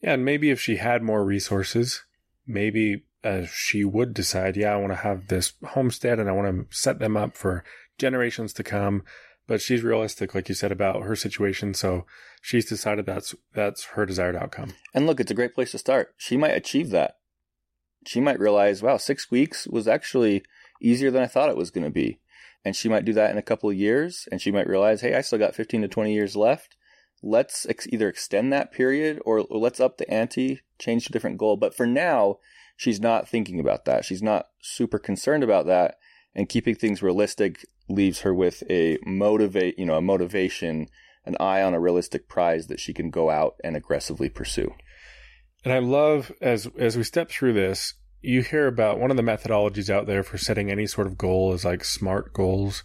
Yeah, 0.00 0.14
and 0.14 0.24
maybe 0.24 0.50
if 0.50 0.60
she 0.60 0.76
had 0.76 1.02
more 1.02 1.24
resources, 1.24 2.04
maybe 2.46 3.04
uh, 3.24 3.46
she 3.52 3.84
would 3.84 4.14
decide, 4.14 4.56
yeah, 4.56 4.72
I 4.72 4.76
want 4.76 4.92
to 4.92 4.96
have 4.96 5.28
this 5.28 5.54
homestead 5.64 6.20
and 6.20 6.28
I 6.28 6.32
want 6.32 6.70
to 6.70 6.76
set 6.76 7.00
them 7.00 7.16
up 7.16 7.36
for 7.36 7.64
generations 7.98 8.52
to 8.54 8.62
come. 8.62 9.02
But 9.48 9.62
she's 9.62 9.82
realistic, 9.82 10.34
like 10.34 10.48
you 10.48 10.54
said, 10.54 10.70
about 10.70 11.02
her 11.02 11.16
situation. 11.16 11.72
So 11.74 12.04
she's 12.42 12.68
decided 12.68 13.06
that's 13.06 13.34
that's 13.54 13.86
her 13.86 14.06
desired 14.06 14.36
outcome. 14.36 14.74
And 14.94 15.06
look, 15.06 15.18
it's 15.18 15.30
a 15.30 15.34
great 15.34 15.54
place 15.54 15.72
to 15.72 15.78
start. 15.78 16.14
She 16.18 16.36
might 16.36 16.50
achieve 16.50 16.90
that. 16.90 17.16
She 18.06 18.20
might 18.20 18.38
realize, 18.38 18.82
wow, 18.82 18.98
six 18.98 19.30
weeks 19.30 19.66
was 19.66 19.88
actually 19.88 20.44
easier 20.80 21.10
than 21.10 21.22
I 21.22 21.26
thought 21.26 21.48
it 21.48 21.56
was 21.56 21.70
going 21.70 21.84
to 21.84 21.90
be. 21.90 22.20
And 22.64 22.76
she 22.76 22.88
might 22.88 23.06
do 23.06 23.14
that 23.14 23.30
in 23.30 23.38
a 23.38 23.42
couple 23.42 23.70
of 23.70 23.76
years. 23.76 24.28
And 24.30 24.40
she 24.40 24.52
might 24.52 24.68
realize, 24.68 25.00
hey, 25.00 25.14
I 25.14 25.22
still 25.22 25.38
got 25.38 25.54
15 25.54 25.82
to 25.82 25.88
20 25.88 26.12
years 26.12 26.36
left. 26.36 26.76
Let's 27.22 27.66
ex- 27.66 27.88
either 27.88 28.08
extend 28.08 28.52
that 28.52 28.70
period 28.70 29.20
or, 29.24 29.40
or 29.40 29.58
let's 29.58 29.80
up 29.80 29.96
the 29.96 30.08
ante, 30.10 30.60
change 30.78 31.06
to 31.06 31.10
a 31.10 31.12
different 31.12 31.38
goal. 31.38 31.56
But 31.56 31.74
for 31.74 31.86
now, 31.86 32.38
she's 32.76 33.00
not 33.00 33.28
thinking 33.28 33.58
about 33.58 33.86
that. 33.86 34.04
She's 34.04 34.22
not 34.22 34.46
super 34.60 34.98
concerned 34.98 35.42
about 35.42 35.66
that. 35.66 35.96
And 36.34 36.48
keeping 36.48 36.74
things 36.74 37.02
realistic 37.02 37.66
leaves 37.88 38.20
her 38.20 38.34
with 38.34 38.62
a 38.70 38.98
motivate, 39.04 39.78
you 39.78 39.86
know, 39.86 39.96
a 39.96 40.02
motivation, 40.02 40.88
an 41.24 41.36
eye 41.40 41.62
on 41.62 41.74
a 41.74 41.80
realistic 41.80 42.28
prize 42.28 42.66
that 42.66 42.80
she 42.80 42.92
can 42.92 43.10
go 43.10 43.30
out 43.30 43.54
and 43.64 43.76
aggressively 43.76 44.28
pursue. 44.28 44.72
And 45.64 45.72
I 45.72 45.78
love 45.78 46.32
as 46.40 46.68
as 46.78 46.96
we 46.96 47.02
step 47.02 47.30
through 47.30 47.54
this, 47.54 47.94
you 48.20 48.42
hear 48.42 48.66
about 48.66 48.98
one 48.98 49.10
of 49.10 49.16
the 49.16 49.22
methodologies 49.22 49.90
out 49.90 50.06
there 50.06 50.22
for 50.22 50.38
setting 50.38 50.70
any 50.70 50.86
sort 50.86 51.06
of 51.06 51.18
goal 51.18 51.52
is 51.52 51.64
like 51.64 51.84
SMART 51.84 52.32
goals, 52.32 52.84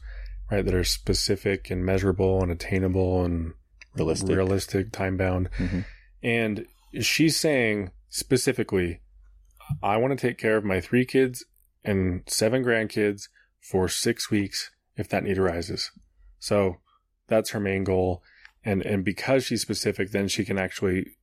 right? 0.52 0.66
That 0.66 0.74
are 0.74 0.84
specific 0.84 1.70
and 1.70 1.86
measurable 1.86 2.42
and 2.42 2.52
attainable 2.52 3.24
and 3.24 3.54
Realistic. 3.96 4.36
realistic, 4.36 4.92
time 4.92 5.18
bound. 5.18 5.50
Mm-hmm. 5.52 5.82
And 6.24 6.66
she's 7.00 7.40
saying 7.40 7.92
specifically, 8.10 9.02
I 9.82 9.98
want 9.98 10.18
to 10.18 10.28
take 10.28 10.38
care 10.38 10.58
of 10.58 10.64
my 10.64 10.82
three 10.82 11.06
kids 11.06 11.46
and 11.84 12.24
seven 12.28 12.64
grandkids 12.64 13.30
for 13.62 13.88
six 13.88 14.32
weeks 14.32 14.72
if 14.96 15.10
that 15.10 15.24
need 15.24 15.38
arises. 15.38 15.92
So 16.40 16.78
that's 17.28 17.52
her 17.52 17.60
main 17.60 17.84
goal. 17.84 18.22
And, 18.66 18.82
and 18.86 19.04
because 19.04 19.46
she's 19.46 19.62
specific, 19.62 20.12
then 20.12 20.28
she 20.28 20.46
can 20.46 20.58
actually 20.58 21.18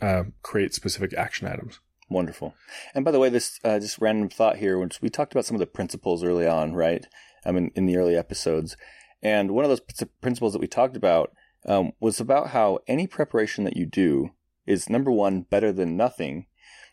uh, 0.00 0.24
create 0.42 0.74
specific 0.74 1.14
action 1.14 1.46
items. 1.46 1.80
Wonderful. 2.08 2.54
And 2.94 3.04
by 3.04 3.10
the 3.10 3.18
way, 3.18 3.28
this 3.28 3.58
uh, 3.64 3.78
just 3.78 4.00
random 4.00 4.28
thought 4.28 4.56
here, 4.56 4.78
which 4.78 5.00
we 5.00 5.08
talked 5.08 5.32
about 5.32 5.44
some 5.44 5.54
of 5.54 5.60
the 5.60 5.66
principles 5.66 6.22
early 6.22 6.46
on, 6.46 6.74
right? 6.74 7.06
I 7.44 7.52
mean, 7.52 7.70
in 7.74 7.86
the 7.86 7.96
early 7.96 8.16
episodes. 8.16 8.76
And 9.22 9.52
one 9.52 9.64
of 9.64 9.70
those 9.70 10.08
principles 10.20 10.52
that 10.52 10.60
we 10.60 10.66
talked 10.66 10.96
about 10.96 11.32
um, 11.66 11.92
was 12.00 12.20
about 12.20 12.48
how 12.48 12.80
any 12.86 13.06
preparation 13.06 13.64
that 13.64 13.76
you 13.76 13.86
do 13.86 14.30
is 14.66 14.90
number 14.90 15.10
one, 15.10 15.42
better 15.42 15.72
than 15.72 15.96
nothing, 15.96 16.46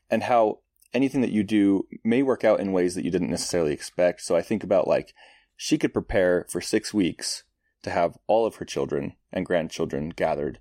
and 0.10 0.24
how 0.24 0.60
anything 0.94 1.22
that 1.22 1.32
you 1.32 1.44
do 1.44 1.84
may 2.04 2.24
work 2.24 2.44
out 2.44 2.60
in 2.60 2.72
ways 2.72 2.96
that 2.96 3.06
you 3.06 3.12
didn't 3.12 3.30
necessarily 3.30 3.74
expect. 3.74 4.22
So 4.22 4.36
I 4.36 4.42
think 4.42 4.64
about 4.64 4.88
like 4.88 5.14
she 5.62 5.78
could 5.78 5.92
prepare 5.92 6.46
for 6.48 6.62
six 6.62 6.94
weeks 6.94 7.44
to 7.84 7.90
have 7.90 8.18
all 8.28 8.46
of 8.46 8.56
her 8.56 8.66
children 8.66 9.12
and 9.34 9.46
grandchildren 9.46 10.08
gathered. 10.08 10.58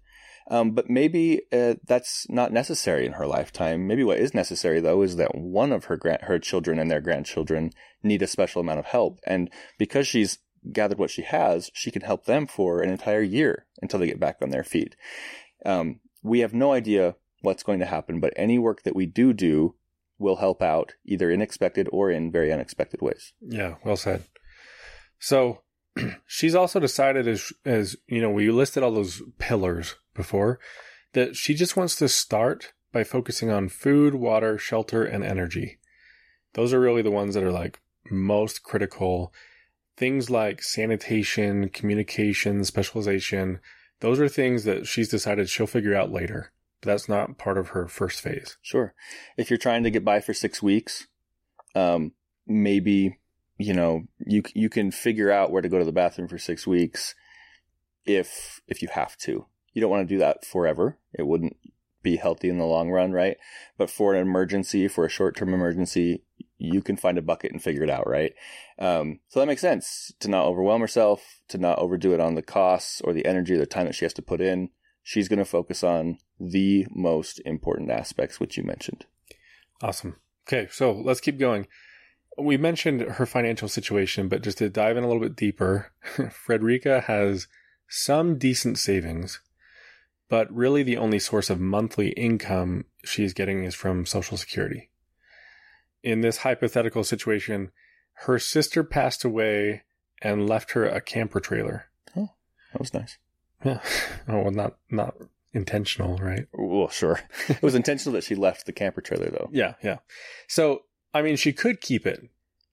Um, 0.51 0.73
but 0.73 0.91
maybe 0.91 1.43
uh, 1.53 1.75
that's 1.87 2.29
not 2.29 2.53
necessary 2.53 3.07
in 3.07 3.13
her 3.13 3.27
lifetime. 3.27 3.87
Maybe 3.87 4.03
what 4.03 4.19
is 4.19 4.35
necessary 4.35 4.81
though 4.81 5.03
is 5.03 5.15
that 5.15 5.37
one 5.37 5.71
of 5.71 5.85
her 5.85 6.01
her 6.23 6.41
children 6.41 6.81
and 6.81 6.91
their 6.91 7.01
grandchildren 7.01 7.71
need 8.03 8.23
a 8.23 8.27
special 8.27 8.61
amount 8.61 8.81
of 8.81 8.87
help, 8.87 9.21
and 9.25 9.51
because 9.79 10.09
she's 10.09 10.39
gathered 10.73 10.99
what 10.99 11.11
she 11.11 11.23
has, 11.23 11.71
she 11.75 11.93
can 11.93 12.03
help 12.03 12.25
them 12.25 12.49
for 12.49 12.83
an 12.83 12.91
entire 12.91 13.23
year 13.23 13.67
until 13.81 14.01
they 14.01 14.07
get 14.09 14.19
back 14.19 14.39
on 14.43 14.51
their 14.51 14.65
feet. 14.65 14.97
Um, 15.65 16.01
we 16.25 16.41
have 16.41 16.53
no 16.53 16.73
idea 16.73 17.15
what's 17.43 17.63
going 17.63 17.79
to 17.79 17.87
happen, 17.87 18.19
but 18.19 18.33
any 18.35 18.59
work 18.59 18.83
that 18.83 18.97
we 18.97 19.07
do 19.07 19.33
do 19.33 19.77
will 20.19 20.37
help 20.37 20.61
out 20.61 20.95
either 21.05 21.31
in 21.31 21.41
expected 21.41 21.89
or 21.93 22.11
in 22.11 22.33
very 22.33 22.53
unexpected 22.53 23.01
ways. 23.01 23.33
Yeah, 23.41 23.77
well 23.85 23.97
said. 23.97 24.25
So 25.19 25.63
she's 26.27 26.55
also 26.55 26.81
decided 26.81 27.27
as 27.27 27.53
as 27.65 27.97
you 28.07 28.21
know, 28.21 28.31
we 28.31 28.51
listed 28.51 28.83
all 28.83 28.93
those 28.93 29.23
pillars 29.39 29.97
before 30.15 30.59
that 31.13 31.37
she 31.37 31.55
just 31.55 31.77
wants 31.77 31.97
to 31.97 32.09
start 32.09 32.73
by 32.93 33.05
focusing 33.05 33.51
on 33.51 33.69
food, 33.69 34.15
water, 34.15 34.59
shelter, 34.59 35.05
and 35.05 35.25
energy. 35.25 35.79
Those 36.55 36.73
are 36.73 36.81
really 36.81 37.03
the 37.03 37.11
ones 37.11 37.35
that 37.35 37.45
are 37.45 37.53
like 37.53 37.81
most 38.11 38.63
critical. 38.63 39.33
Things 39.97 40.31
like 40.31 40.63
sanitation, 40.63 41.69
communication, 41.71 42.65
specialization, 42.65 43.59
those 44.01 44.21
are 44.21 44.29
things 44.29 44.65
that 44.65 44.87
she's 44.87 45.09
decided 45.09 45.49
she'll 45.49 45.67
figure 45.67 45.95
out 45.95 46.13
later. 46.13 46.53
But 46.81 46.93
that's 46.93 47.09
not 47.09 47.39
part 47.39 47.59
of 47.59 47.71
her 47.71 47.89
first 47.89 48.21
phase. 48.21 48.57
Sure. 48.63 48.95
If 49.37 49.51
you're 49.51 49.59
trying 49.59 49.83
to 49.83 49.91
get 49.91 50.05
by 50.05 50.21
for 50.21 50.33
six 50.33 50.63
weeks, 50.63 51.09
um, 51.75 52.13
maybe 52.47 53.19
you 53.59 53.75
know 53.75 54.05
you 54.25 54.43
you 54.55 54.69
can 54.69 54.91
figure 54.91 55.31
out 55.31 55.51
where 55.51 55.63
to 55.63 55.69
go 55.69 55.79
to 55.79 55.85
the 55.85 55.93
bathroom 55.93 56.29
for 56.29 56.39
six 56.39 56.67
weeks 56.67 57.15
if 58.07 58.61
if 58.69 58.81
you 58.83 58.89
have 58.93 59.17
to. 59.19 59.47
You 59.73 59.83
don't 59.83 59.91
want 59.91 60.09
to 60.09 60.15
do 60.15 60.19
that 60.19 60.45
forever. 60.45 60.99
It 61.13 61.27
wouldn't 61.27 61.57
be 62.03 62.17
healthy 62.17 62.49
in 62.49 62.59
the 62.59 62.65
long 62.65 62.91
run, 62.91 63.13
right? 63.13 63.37
But 63.77 63.91
for 63.91 64.15
an 64.15 64.23
emergency, 64.23 64.89
for 64.89 65.05
a 65.05 65.11
short 65.11 65.37
term 65.37 65.53
emergency, 65.53 66.23
you 66.57 66.81
can 66.81 66.97
find 66.97 67.19
a 67.19 67.23
bucket 67.23 67.53
and 67.53 67.63
figure 67.63 67.83
it 67.83 67.91
out, 67.91 68.09
right? 68.09 68.33
Um, 68.79 69.21
so 69.29 69.41
that 69.41 69.47
makes 69.47 69.61
sense 69.61 70.13
to 70.21 70.29
not 70.29 70.47
overwhelm 70.47 70.81
herself, 70.81 71.41
to 71.49 71.59
not 71.59 71.79
overdo 71.79 72.15
it 72.15 72.21
on 72.21 72.35
the 72.35 72.43
costs 72.43 73.01
or 73.03 73.13
the 73.13 73.27
energy 73.27 73.55
or 73.55 73.59
the 73.59 73.67
time 73.67 73.87
that 73.87 73.95
she 73.95 74.05
has 74.05 74.15
to 74.15 74.23
put 74.23 74.41
in. 74.41 74.71
She's 75.03 75.29
going 75.29 75.39
to 75.39 75.45
focus 75.45 75.83
on 75.83 76.19
the 76.39 76.87
most 76.91 77.41
important 77.45 77.91
aspects, 77.91 78.39
which 78.39 78.57
you 78.57 78.65
mentioned. 78.65 79.07
Awesome. 79.81 80.17
Okay, 80.47 80.69
so 80.71 80.93
let's 80.93 81.21
keep 81.21 81.39
going. 81.39 81.67
We 82.39 82.57
mentioned 82.57 83.01
her 83.03 83.27
financial 83.27 83.69
situation, 83.69 84.29
but 84.29 84.43
just 84.43 84.59
to 84.59 84.69
dive 84.69 84.97
in 84.97 85.05
a 85.05 85.07
little 85.07 85.23
bit 85.23 85.37
deeper, 85.37 85.93
Frederica 86.31 87.01
has 87.03 87.49
some 87.89 88.39
decent 88.39 88.79
savings, 88.79 89.41
but 90.29 90.53
really 90.55 90.83
the 90.83 90.97
only 90.97 91.19
source 91.19 91.51
of 91.51 91.61
monthly 91.61 92.11
income 92.11 92.85
she's 93.05 93.33
getting 93.33 93.65
is 93.65 93.75
from 93.75 94.07
Social 94.07 94.37
Security. 94.37 94.91
In 96.03 96.21
this 96.21 96.39
hypothetical 96.39 97.03
situation, 97.03 97.73
her 98.25 98.39
sister 98.39 98.85
passed 98.85 99.25
away 99.25 99.83
and 100.23 100.49
left 100.49 100.73
her 100.73 100.85
a 100.85 101.01
camper 101.01 101.41
trailer. 101.41 101.87
Oh, 102.17 102.31
that 102.73 102.81
was 102.81 102.95
nice. 102.95 103.19
Yeah. 103.65 103.81
Oh, 104.31 104.43
well, 104.43 104.51
not 104.51 104.77
not 104.91 105.15
intentional, 105.55 106.19
right? 106.19 106.47
Well, 106.53 106.89
sure. 106.89 107.21
it 107.49 107.63
was 107.63 107.75
intentional 107.75 108.13
that 108.15 108.25
she 108.25 108.35
left 108.35 108.67
the 108.67 108.73
camper 108.73 109.01
trailer, 109.01 109.31
though. 109.31 109.49
Yeah, 109.53 109.75
yeah. 109.83 109.99
So, 110.49 110.83
I 111.15 111.23
mean, 111.23 111.37
she 111.37 111.53
could 111.53 111.81
keep 111.81 112.07
it, 112.07 112.29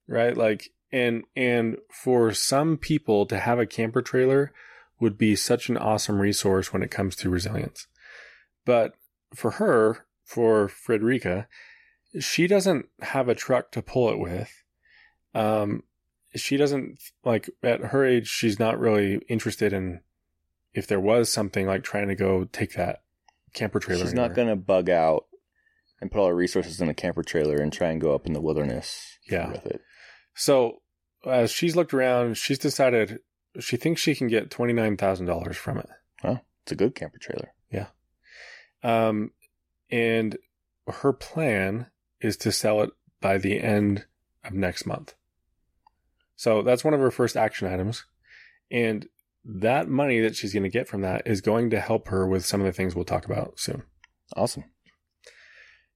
right? 0.07 0.35
Like, 0.35 0.71
and 0.91 1.23
and 1.35 1.77
for 1.89 2.33
some 2.33 2.77
people 2.77 3.25
to 3.27 3.39
have 3.39 3.59
a 3.59 3.65
camper 3.65 4.01
trailer 4.01 4.53
would 4.99 5.17
be 5.17 5.35
such 5.35 5.69
an 5.69 5.77
awesome 5.77 6.19
resource 6.19 6.71
when 6.71 6.81
it 6.81 6.91
comes 6.91 7.15
to 7.17 7.29
resilience. 7.29 7.87
But 8.65 8.93
for 9.33 9.51
her, 9.51 10.05
for 10.23 10.67
Frederica, 10.67 11.47
she 12.19 12.47
doesn't 12.47 12.87
have 13.01 13.27
a 13.27 13.35
truck 13.35 13.71
to 13.71 13.81
pull 13.81 14.09
it 14.09 14.19
with. 14.19 14.63
Um, 15.33 15.83
she 16.35 16.57
doesn't 16.57 16.99
like 17.23 17.49
at 17.61 17.81
her 17.81 18.05
age. 18.05 18.27
She's 18.27 18.59
not 18.59 18.79
really 18.79 19.15
interested 19.27 19.73
in 19.73 20.01
if 20.73 20.87
there 20.87 20.99
was 20.99 21.31
something 21.31 21.65
like 21.67 21.83
trying 21.83 22.07
to 22.09 22.15
go 22.15 22.45
take 22.45 22.73
that 22.73 23.03
camper 23.53 23.79
trailer. 23.79 24.03
She's 24.03 24.13
not 24.13 24.33
going 24.33 24.49
to 24.49 24.55
bug 24.55 24.89
out 24.89 25.25
and 26.01 26.11
put 26.11 26.19
all 26.19 26.27
her 26.27 26.35
resources 26.35 26.81
in 26.81 26.89
a 26.89 26.93
camper 26.93 27.23
trailer 27.23 27.57
and 27.57 27.71
try 27.71 27.89
and 27.89 28.01
go 28.01 28.13
up 28.13 28.25
in 28.25 28.33
the 28.33 28.41
wilderness 28.41 29.17
Yeah. 29.29 29.51
with 29.51 29.65
it. 29.65 29.81
So 30.35 30.81
as 31.25 31.51
she's 31.51 31.75
looked 31.75 31.93
around, 31.93 32.37
she's 32.37 32.59
decided 32.59 33.19
she 33.59 33.77
thinks 33.77 34.01
she 34.01 34.15
can 34.15 34.27
get 34.27 34.51
twenty 34.51 34.73
nine 34.73 34.97
thousand 34.97 35.25
dollars 35.27 35.57
from 35.57 35.77
it. 35.77 35.89
Well, 36.23 36.41
it's 36.63 36.71
a 36.71 36.75
good 36.75 36.95
camper 36.95 37.17
trailer. 37.17 37.53
Yeah. 37.71 37.87
Um, 38.83 39.31
and 39.89 40.37
her 40.87 41.13
plan 41.13 41.87
is 42.21 42.37
to 42.37 42.51
sell 42.51 42.81
it 42.81 42.91
by 43.21 43.37
the 43.37 43.59
end 43.61 44.05
of 44.43 44.53
next 44.53 44.85
month. 44.85 45.15
So 46.35 46.61
that's 46.61 46.83
one 46.83 46.93
of 46.93 46.99
her 46.99 47.11
first 47.11 47.37
action 47.37 47.67
items. 47.67 48.05
And 48.69 49.07
that 49.45 49.87
money 49.87 50.19
that 50.21 50.35
she's 50.35 50.53
going 50.53 50.63
to 50.63 50.69
get 50.69 50.87
from 50.87 51.01
that 51.01 51.23
is 51.25 51.39
going 51.41 51.69
to 51.69 51.79
help 51.79 52.07
her 52.09 52.27
with 52.27 52.45
some 52.45 52.59
of 52.61 52.65
the 52.65 52.71
things 52.73 52.93
we'll 52.95 53.05
talk 53.05 53.25
about 53.25 53.59
soon. 53.59 53.83
Awesome. 54.35 54.65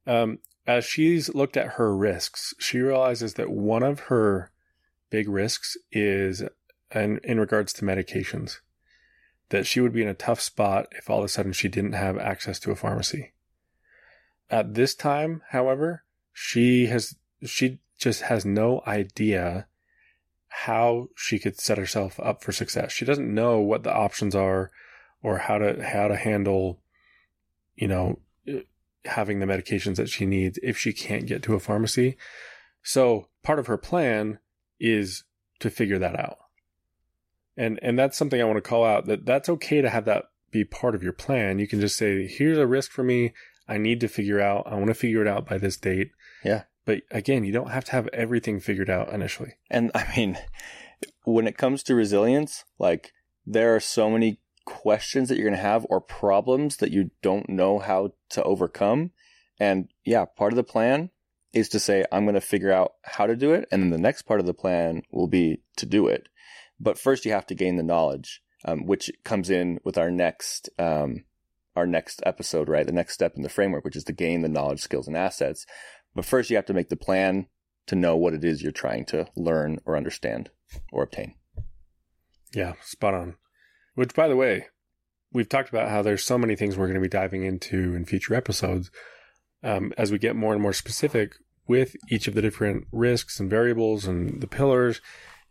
Um, 0.06 0.40
as 0.66 0.86
she's 0.86 1.34
looked 1.34 1.58
at 1.58 1.74
her 1.74 1.96
risks, 1.96 2.54
she 2.60 2.80
realizes 2.80 3.36
that 3.36 3.50
one 3.50 3.84
of 3.84 4.02
her 4.02 4.52
big 5.10 5.28
risks 5.28 5.78
is 5.92 6.44
in, 6.94 7.20
in 7.24 7.40
regards 7.40 7.74
to 7.74 7.86
medications. 7.86 8.58
That 9.50 9.66
she 9.66 9.80
would 9.80 9.94
be 9.94 10.04
in 10.04 10.08
a 10.08 10.14
tough 10.14 10.42
spot 10.42 10.88
if 10.92 11.10
all 11.10 11.20
of 11.20 11.26
a 11.26 11.28
sudden 11.28 11.54
she 11.54 11.70
didn't 11.70 11.94
have 11.94 12.20
access 12.20 12.60
to 12.60 12.72
a 12.72 12.76
pharmacy. 12.76 13.34
At 14.50 14.76
this 14.76 14.94
time, 14.94 15.42
however, 15.50 16.04
she 16.34 16.86
has 16.88 17.16
she 17.44 17.80
just 17.98 18.24
has 18.24 18.46
no 18.46 18.82
idea 18.86 19.68
how 20.50 21.08
she 21.16 21.40
could 21.40 21.60
set 21.60 21.78
herself 21.78 22.20
up 22.20 22.44
for 22.44 22.52
success. 22.52 22.92
She 22.92 23.06
doesn't 23.06 23.34
know 23.34 23.60
what 23.60 23.84
the 23.84 23.94
options 23.94 24.36
are 24.36 24.72
or 25.22 25.40
how 25.40 25.58
to 25.58 25.84
how 25.84 26.08
to 26.08 26.16
handle 26.16 26.80
you 27.76 27.88
know 27.88 28.20
having 29.06 29.40
the 29.40 29.46
medications 29.46 29.96
that 29.96 30.10
she 30.10 30.26
needs 30.26 30.60
if 30.62 30.78
she 30.78 30.94
can't 30.94 31.26
get 31.26 31.44
to 31.44 31.56
a 31.56 31.60
pharmacy. 31.60 32.18
So 32.84 33.28
part 33.44 33.60
of 33.60 33.68
her 33.68 33.78
plan 33.78 34.40
is 34.80 35.24
to 35.60 35.70
figure 35.70 36.00
that 36.00 36.20
out. 36.20 36.38
And 37.58 37.80
and 37.82 38.00
that's 38.00 38.18
something 38.18 38.42
I 38.42 38.46
want 38.46 38.58
to 38.58 38.70
call 38.70 38.86
out 38.86 39.06
that 39.08 39.26
that's 39.26 39.50
okay 39.50 39.82
to 39.82 39.90
have 39.90 40.06
that 40.06 40.26
be 40.52 40.64
part 40.64 40.96
of 40.96 41.04
your 41.04 41.14
plan. 41.14 41.60
You 41.60 41.68
can 41.68 41.82
just 41.82 41.98
say 41.98 42.28
here's 42.28 42.58
a 42.58 42.68
risk 42.68 42.92
for 42.92 43.04
me. 43.04 43.34
I 43.68 43.78
need 43.78 44.00
to 44.00 44.08
figure 44.08 44.40
out. 44.40 44.64
I 44.66 44.76
want 44.76 44.88
to 44.88 44.94
figure 44.94 45.22
it 45.22 45.28
out 45.28 45.48
by 45.48 45.58
this 45.58 45.78
date. 45.78 46.12
Yeah. 46.44 46.64
But 46.86 47.02
again, 47.12 47.44
you 47.44 47.52
don't 47.52 47.70
have 47.70 47.86
to 47.86 47.92
have 47.92 48.08
everything 48.14 48.60
figured 48.60 48.90
out 48.90 49.14
initially. 49.14 49.54
And 49.70 49.92
I 49.94 50.08
mean, 50.16 50.38
when 51.24 51.48
it 51.48 51.58
comes 51.58 51.84
to 51.84 51.96
resilience, 51.96 52.64
like 52.80 53.12
there 53.46 53.76
are 53.76 53.80
so 53.80 54.10
many 54.10 54.40
questions 54.70 55.28
that 55.28 55.36
you're 55.36 55.48
going 55.48 55.58
to 55.58 55.62
have 55.62 55.86
or 55.90 56.00
problems 56.00 56.78
that 56.78 56.92
you 56.92 57.10
don't 57.22 57.50
know 57.50 57.80
how 57.80 58.14
to 58.30 58.44
overcome. 58.44 59.12
And 59.60 59.90
yeah, 60.06 60.26
part 60.26 60.54
of 60.54 60.58
the 60.58 60.64
plan 60.64 61.10
is 61.52 61.70
to 61.70 61.80
say, 61.80 62.06
I'm 62.12 62.26
going 62.26 62.36
to 62.36 62.42
figure 62.42 62.72
out 62.72 62.94
how 63.04 63.26
to 63.26 63.36
do 63.36 63.52
it. 63.54 63.68
And 63.72 63.82
then 63.82 63.90
the 63.90 63.98
next 63.98 64.22
part 64.22 64.40
of 64.40 64.46
the 64.46 64.54
plan 64.54 65.02
will 65.12 65.28
be 65.28 65.64
to 65.78 65.86
do 65.86 66.08
it. 66.08 66.30
But 66.80 67.00
first 67.00 67.26
you 67.26 67.32
have 67.32 67.48
to 67.48 67.56
gain 67.56 67.76
the 67.76 67.84
knowledge, 67.84 68.42
um, 68.64 68.86
which 68.86 69.12
comes 69.26 69.50
in 69.50 69.80
with 69.84 69.98
our 69.98 70.12
next, 70.12 70.70
um, 70.78 71.26
our 71.76 71.88
next 71.88 72.22
episode, 72.26 72.70
right? 72.70 72.86
The 72.86 72.94
next 72.94 73.16
step 73.16 73.34
in 73.36 73.42
the 73.42 73.50
framework, 73.50 73.84
which 73.84 73.96
is 73.96 74.04
to 74.06 74.14
gain 74.14 74.42
the 74.42 74.50
knowledge, 74.50 74.82
skills, 74.82 75.08
and 75.08 75.18
assets. 75.18 75.66
But 76.14 76.26
first 76.26 76.50
you 76.50 76.56
have 76.56 76.68
to 76.68 76.74
make 76.74 76.90
the 76.90 76.96
plan 76.96 77.48
to 77.88 77.96
know 77.96 78.16
what 78.16 78.34
it 78.34 78.44
is 78.44 78.62
you're 78.62 78.72
trying 78.72 79.06
to 79.06 79.28
learn 79.36 79.80
or 79.86 79.98
understand 79.98 80.52
or 80.94 81.04
obtain. 81.04 81.34
Yeah, 82.54 82.74
spot 82.82 83.14
on. 83.14 83.36
Which, 83.96 84.14
by 84.14 84.28
the 84.28 84.36
way, 84.36 84.68
we've 85.32 85.50
talked 85.50 85.70
about 85.70 85.90
how 85.90 86.02
there's 86.02 86.24
so 86.24 86.38
many 86.38 86.56
things 86.56 86.78
we're 86.78 86.88
going 86.88 86.96
to 86.96 87.02
be 87.02 87.08
diving 87.08 87.44
into 87.44 87.96
in 87.96 88.06
future 88.06 88.36
episodes. 88.36 88.92
Um, 89.62 89.94
as 89.98 90.12
we 90.12 90.20
get 90.20 90.36
more 90.36 90.54
and 90.54 90.62
more 90.62 90.74
specific 90.74 91.36
with 91.68 91.96
each 92.10 92.28
of 92.28 92.34
the 92.34 92.42
different 92.42 92.88
risks 92.92 93.40
and 93.40 93.50
variables 93.50 94.06
and 94.06 94.42
the 94.42 94.48
pillars, 94.48 95.02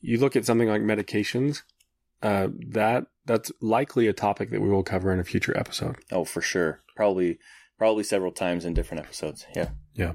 you 0.00 0.18
look 0.18 0.34
at 0.34 0.46
something 0.46 0.68
like 0.68 0.82
medications. 0.82 1.62
Uh, 2.20 2.48
that 2.70 3.04
that's 3.26 3.52
likely 3.60 4.08
a 4.08 4.12
topic 4.12 4.50
that 4.50 4.60
we 4.60 4.68
will 4.68 4.82
cover 4.82 5.12
in 5.12 5.20
a 5.20 5.24
future 5.24 5.56
episode. 5.56 5.96
Oh, 6.10 6.24
for 6.24 6.40
sure. 6.40 6.82
Probably, 6.96 7.38
probably 7.76 8.02
several 8.02 8.32
times 8.32 8.64
in 8.64 8.74
different 8.74 9.04
episodes. 9.04 9.46
Yeah. 9.54 9.68
Yeah. 9.94 10.14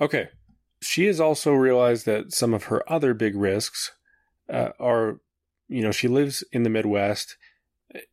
Okay. 0.00 0.28
She 0.82 1.06
has 1.06 1.20
also 1.20 1.52
realized 1.52 2.06
that 2.06 2.32
some 2.32 2.52
of 2.52 2.64
her 2.64 2.90
other 2.90 3.14
big 3.14 3.34
risks 3.34 3.92
uh, 4.52 4.70
are, 4.78 5.20
you 5.68 5.82
know, 5.82 5.92
she 5.92 6.08
lives 6.08 6.44
in 6.52 6.62
the 6.62 6.70
Midwest, 6.70 7.36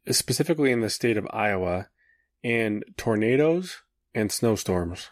specifically 0.09 0.71
in 0.71 0.81
the 0.81 0.89
state 0.89 1.17
of 1.17 1.27
Iowa, 1.31 1.89
and 2.43 2.83
tornadoes 2.97 3.81
and 4.15 4.31
snowstorms 4.31 5.09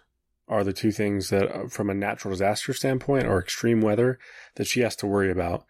are 0.48 0.64
the 0.64 0.74
two 0.74 0.92
things 0.92 1.30
that, 1.30 1.50
uh, 1.50 1.68
from 1.68 1.90
a 1.90 1.94
natural 1.94 2.34
disaster 2.34 2.74
standpoint 2.74 3.26
or 3.26 3.40
extreme 3.40 3.82
weather, 3.82 4.20
that 4.56 4.68
she 4.68 4.82
has 4.82 4.96
to 4.98 5.08
worry 5.08 5.32
about. 5.32 5.66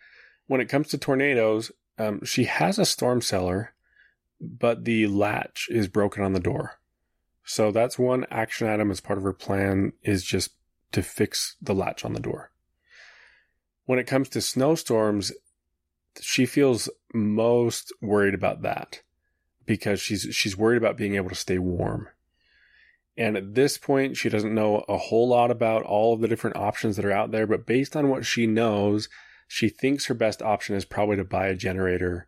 When 0.48 0.62
it 0.62 0.70
comes 0.70 0.88
to 0.90 0.98
tornadoes, 0.98 1.72
um, 1.98 2.24
she 2.26 2.46
has 2.46 2.80
a 2.80 2.86
storm 2.86 3.22
cellar, 3.22 3.74
but 4.40 4.86
the 4.86 5.08
latch 5.08 5.68
is 5.70 5.88
broken 5.88 6.24
on 6.24 6.34
the 6.34 6.40
door. 6.40 6.80
So 7.44 7.72
that's 7.72 8.00
one 8.00 8.26
action 8.32 8.68
item 8.68 8.92
as 8.92 9.02
part 9.02 9.18
of 9.18 9.24
her 9.24 9.34
plan 9.34 9.94
is 10.04 10.24
just 10.24 10.52
to 10.92 11.02
fix 11.02 11.56
the 11.62 11.76
latch 11.76 12.04
on 12.06 12.14
the 12.14 12.20
door. 12.20 12.52
When 13.86 14.00
it 14.00 14.08
comes 14.08 14.30
to 14.30 14.42
snowstorms, 14.42 15.32
she 16.20 16.46
feels 16.46 16.90
most 17.14 17.94
worried 18.02 18.34
about 18.34 18.62
that 18.62 19.02
because 19.66 20.02
she's 20.02 20.28
she's 20.32 20.58
worried 20.58 20.78
about 20.78 20.98
being 20.98 21.16
able 21.16 21.30
to 21.30 21.36
stay 21.36 21.58
warm. 21.58 22.10
And 23.18 23.36
at 23.38 23.56
this 23.56 23.78
point, 23.78 24.18
she 24.18 24.30
doesn't 24.30 24.54
know 24.54 24.86
a 24.88 24.98
whole 24.98 25.28
lot 25.28 25.52
about 25.52 25.84
all 25.84 26.14
of 26.14 26.22
the 26.22 26.28
different 26.28 26.56
options 26.56 26.96
that 26.96 27.06
are 27.06 27.12
out 27.12 27.32
there, 27.32 27.46
but 27.46 27.66
based 27.66 27.96
on 27.96 28.10
what 28.10 28.26
she 28.26 28.48
knows, 28.48 29.10
she 29.48 29.68
thinks 29.68 30.06
her 30.06 30.14
best 30.14 30.42
option 30.42 30.76
is 30.76 30.86
probably 30.86 31.18
to 31.18 31.24
buy 31.24 31.48
a 31.48 31.56
generator 31.56 32.28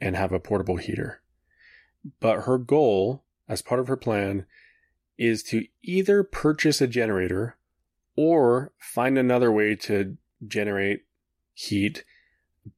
and 0.00 0.16
have 0.16 0.32
a 0.32 0.40
portable 0.40 0.76
heater. 0.76 1.22
But 2.18 2.42
her 2.42 2.58
goal, 2.58 3.24
as 3.48 3.62
part 3.62 3.80
of 3.80 3.88
her 3.88 3.96
plan, 3.96 4.46
is 5.16 5.42
to 5.44 5.66
either 5.82 6.24
purchase 6.24 6.80
a 6.80 6.86
generator 6.86 7.56
or 8.22 8.70
find 8.78 9.16
another 9.16 9.50
way 9.50 9.74
to 9.74 10.14
generate 10.46 11.04
heat 11.54 12.04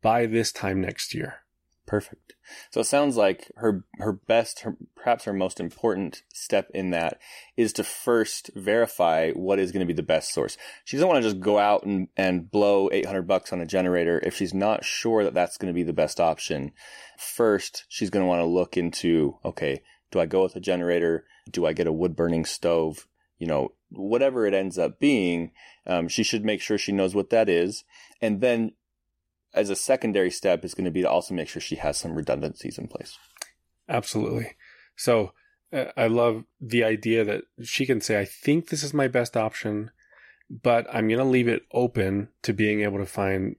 by 0.01 0.25
this 0.25 0.53
time 0.53 0.81
next 0.81 1.13
year. 1.13 1.41
Perfect. 1.85 2.35
So 2.71 2.81
it 2.81 2.85
sounds 2.85 3.17
like 3.17 3.51
her 3.57 3.85
her 3.99 4.13
best, 4.13 4.61
her, 4.61 4.77
perhaps 4.95 5.25
her 5.25 5.33
most 5.33 5.59
important 5.59 6.23
step 6.33 6.71
in 6.73 6.91
that 6.91 7.19
is 7.57 7.73
to 7.73 7.83
first 7.83 8.53
verify 8.55 9.33
what 9.33 9.59
is 9.59 9.73
going 9.73 9.81
to 9.81 9.93
be 9.93 9.97
the 9.97 10.05
best 10.05 10.33
source. 10.33 10.57
She 10.85 10.97
doesn't 10.97 11.09
want 11.09 11.21
to 11.21 11.29
just 11.29 11.41
go 11.41 11.59
out 11.59 11.83
and, 11.83 12.07
and 12.17 12.49
blow 12.49 12.89
800 12.93 13.23
bucks 13.23 13.53
on 13.53 13.61
a 13.61 13.67
generator 13.67 14.23
if 14.25 14.37
she's 14.37 14.55
not 14.55 14.85
sure 14.85 15.25
that 15.25 15.35
that's 15.35 15.57
going 15.57 15.73
to 15.73 15.77
be 15.77 15.83
the 15.83 15.93
best 15.93 16.21
option. 16.21 16.71
First, 17.19 17.85
she's 17.89 18.11
going 18.11 18.23
to 18.23 18.29
want 18.29 18.43
to 18.43 18.47
look 18.47 18.77
into, 18.77 19.39
okay, 19.45 19.83
do 20.13 20.21
I 20.21 20.27
go 20.27 20.45
with 20.45 20.55
a 20.55 20.61
generator? 20.61 21.25
Do 21.51 21.67
I 21.67 21.73
get 21.73 21.89
a 21.89 21.93
wood 21.93 22.15
burning 22.15 22.45
stove? 22.45 23.09
You 23.43 23.49
know, 23.49 23.73
whatever 23.91 24.47
it 24.47 24.55
ends 24.55 24.79
up 24.79 25.01
being, 25.01 25.51
um, 25.85 26.07
she 26.07 26.23
should 26.23 26.45
make 26.45 26.61
sure 26.61 26.79
she 26.79 26.93
knows 26.93 27.13
what 27.13 27.31
that 27.31 27.49
is. 27.49 27.83
And 28.21 28.41
then 28.41 28.71
as 29.53 29.69
a 29.69 29.75
secondary 29.75 30.31
step 30.31 30.65
is 30.65 30.75
going 30.75 30.85
to 30.85 30.93
be 30.93 31.03
to 31.03 31.11
also 31.11 31.35
make 31.35 31.49
sure 31.49 31.61
she 31.61 31.75
has 31.75 31.99
some 31.99 32.15
redundancies 32.15 32.79
in 32.79 32.87
place. 32.87 33.19
Absolutely. 33.89 34.53
So 34.95 35.33
uh, 35.73 35.87
I 35.97 36.07
love 36.07 36.45
the 36.61 36.85
idea 36.85 37.25
that 37.25 37.43
she 37.65 37.85
can 37.85 38.01
say, 38.01 38.21
I 38.21 38.25
think 38.27 38.69
this 38.69 38.85
is 38.85 38.95
my 38.95 39.09
best 39.09 39.37
option, 39.37 39.91
but 40.49 40.87
I'm 40.93 41.09
going 41.09 41.19
to 41.19 41.25
leave 41.25 41.49
it 41.49 41.67
open 41.73 42.29
to 42.43 42.53
being 42.53 42.83
able 42.83 42.99
to 42.99 43.07
find, 43.07 43.57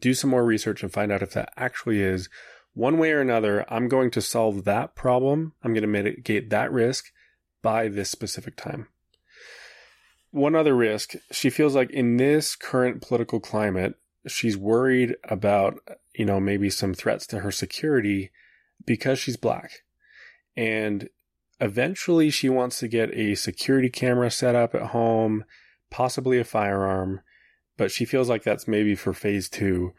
do 0.00 0.14
some 0.14 0.30
more 0.30 0.44
research 0.44 0.82
and 0.82 0.92
find 0.92 1.12
out 1.12 1.22
if 1.22 1.30
that 1.34 1.52
actually 1.56 2.02
is 2.02 2.28
one 2.74 2.98
way 2.98 3.12
or 3.12 3.20
another. 3.20 3.64
I'm 3.72 3.86
going 3.86 4.10
to 4.10 4.20
solve 4.20 4.64
that 4.64 4.96
problem. 4.96 5.52
I'm 5.62 5.74
going 5.74 5.82
to 5.82 5.86
mitigate 5.86 6.50
that 6.50 6.72
risk 6.72 7.12
by 7.62 7.86
this 7.86 8.10
specific 8.10 8.56
time. 8.56 8.88
One 10.32 10.54
other 10.54 10.74
risk, 10.74 11.14
she 11.30 11.50
feels 11.50 11.74
like 11.74 11.90
in 11.90 12.16
this 12.16 12.56
current 12.56 13.02
political 13.02 13.38
climate, 13.38 13.94
she's 14.26 14.56
worried 14.56 15.14
about, 15.28 15.78
you 16.14 16.24
know, 16.24 16.40
maybe 16.40 16.70
some 16.70 16.94
threats 16.94 17.26
to 17.28 17.40
her 17.40 17.52
security 17.52 18.30
because 18.86 19.18
she's 19.18 19.36
black. 19.36 19.82
And 20.56 21.10
eventually 21.60 22.30
she 22.30 22.48
wants 22.48 22.78
to 22.80 22.88
get 22.88 23.14
a 23.14 23.34
security 23.34 23.90
camera 23.90 24.30
set 24.30 24.54
up 24.54 24.74
at 24.74 24.88
home, 24.88 25.44
possibly 25.90 26.38
a 26.38 26.44
firearm, 26.44 27.20
but 27.76 27.90
she 27.90 28.06
feels 28.06 28.30
like 28.30 28.42
that's 28.42 28.66
maybe 28.66 28.94
for 28.94 29.12
phase 29.12 29.50
two. 29.50 29.92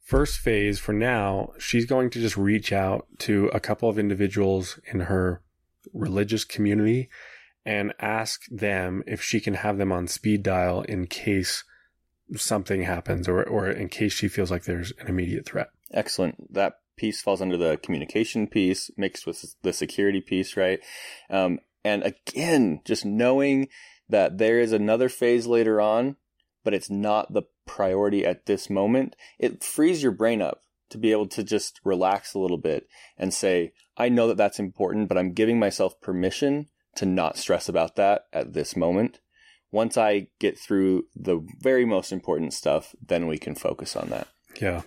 First 0.00 0.38
phase 0.38 0.78
for 0.78 0.92
now, 0.92 1.52
she's 1.58 1.86
going 1.86 2.10
to 2.10 2.20
just 2.20 2.36
reach 2.36 2.72
out 2.72 3.06
to 3.18 3.46
a 3.48 3.60
couple 3.60 3.88
of 3.88 3.98
individuals 3.98 4.78
in 4.92 5.00
her 5.00 5.42
religious 5.92 6.44
community 6.44 7.08
and 7.64 7.92
ask 8.00 8.42
them 8.50 9.02
if 9.06 9.22
she 9.22 9.40
can 9.40 9.54
have 9.54 9.78
them 9.78 9.92
on 9.92 10.06
speed 10.08 10.42
dial 10.42 10.82
in 10.82 11.06
case 11.06 11.64
something 12.36 12.82
happens 12.82 13.28
or, 13.28 13.42
or 13.42 13.68
in 13.68 13.88
case 13.88 14.12
she 14.12 14.28
feels 14.28 14.50
like 14.50 14.64
there's 14.64 14.92
an 14.98 15.08
immediate 15.08 15.46
threat. 15.46 15.68
Excellent. 15.92 16.52
That 16.52 16.74
piece 16.96 17.20
falls 17.20 17.42
under 17.42 17.56
the 17.56 17.78
communication 17.82 18.46
piece 18.46 18.90
mixed 18.96 19.26
with 19.26 19.54
the 19.62 19.72
security 19.72 20.20
piece, 20.20 20.56
right? 20.56 20.80
Um, 21.30 21.58
and 21.84 22.02
again, 22.02 22.80
just 22.84 23.04
knowing 23.04 23.68
that 24.08 24.38
there 24.38 24.60
is 24.60 24.72
another 24.72 25.08
phase 25.08 25.46
later 25.46 25.80
on, 25.80 26.16
but 26.64 26.74
it's 26.74 26.90
not 26.90 27.32
the 27.32 27.42
priority 27.66 28.24
at 28.24 28.46
this 28.46 28.70
moment, 28.70 29.16
it 29.38 29.62
frees 29.64 30.02
your 30.02 30.12
brain 30.12 30.42
up 30.42 30.62
to 30.90 30.98
be 30.98 31.10
able 31.10 31.26
to 31.26 31.42
just 31.42 31.80
relax 31.84 32.34
a 32.34 32.38
little 32.38 32.58
bit 32.58 32.86
and 33.16 33.32
say, 33.32 33.72
I 33.96 34.08
know 34.08 34.28
that 34.28 34.36
that's 34.36 34.58
important, 34.58 35.08
but 35.08 35.16
I'm 35.16 35.32
giving 35.32 35.58
myself 35.58 36.00
permission 36.00 36.68
to 36.96 37.06
not 37.06 37.38
stress 37.38 37.68
about 37.68 37.96
that 37.96 38.26
at 38.32 38.52
this 38.52 38.76
moment 38.76 39.20
once 39.72 39.96
I 39.96 40.28
get 40.38 40.58
through 40.58 41.06
the 41.16 41.44
very 41.60 41.84
most 41.84 42.12
important 42.12 42.52
stuff, 42.52 42.94
then 43.04 43.26
we 43.26 43.38
can 43.38 43.54
focus 43.54 43.96
on 43.96 44.10
that. 44.10 44.28
Yeah, 44.60 44.82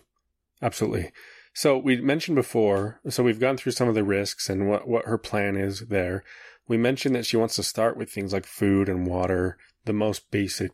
absolutely. 0.62 1.12
So 1.54 1.78
we 1.78 2.00
mentioned 2.00 2.36
before, 2.36 3.02
so 3.10 3.24
we've 3.24 3.40
gone 3.40 3.58
through 3.58 3.72
some 3.72 3.90
of 3.90 3.96
the 3.96 4.04
risks 4.04 4.48
and 4.48 4.70
what, 4.70 4.88
what 4.88 5.06
her 5.06 5.18
plan 5.18 5.58
is 5.58 5.88
there. 5.88 6.24
We 6.68 6.78
mentioned 6.78 7.16
that 7.16 7.26
she 7.26 7.38
wants 7.38 7.56
to 7.56 7.64
start 7.64 7.98
with 7.98 8.12
things 8.12 8.32
like 8.32 8.46
food 8.46 8.88
and 8.88 9.08
water, 9.08 9.58
the 9.86 9.94
most 9.94 10.30
basic 10.30 10.72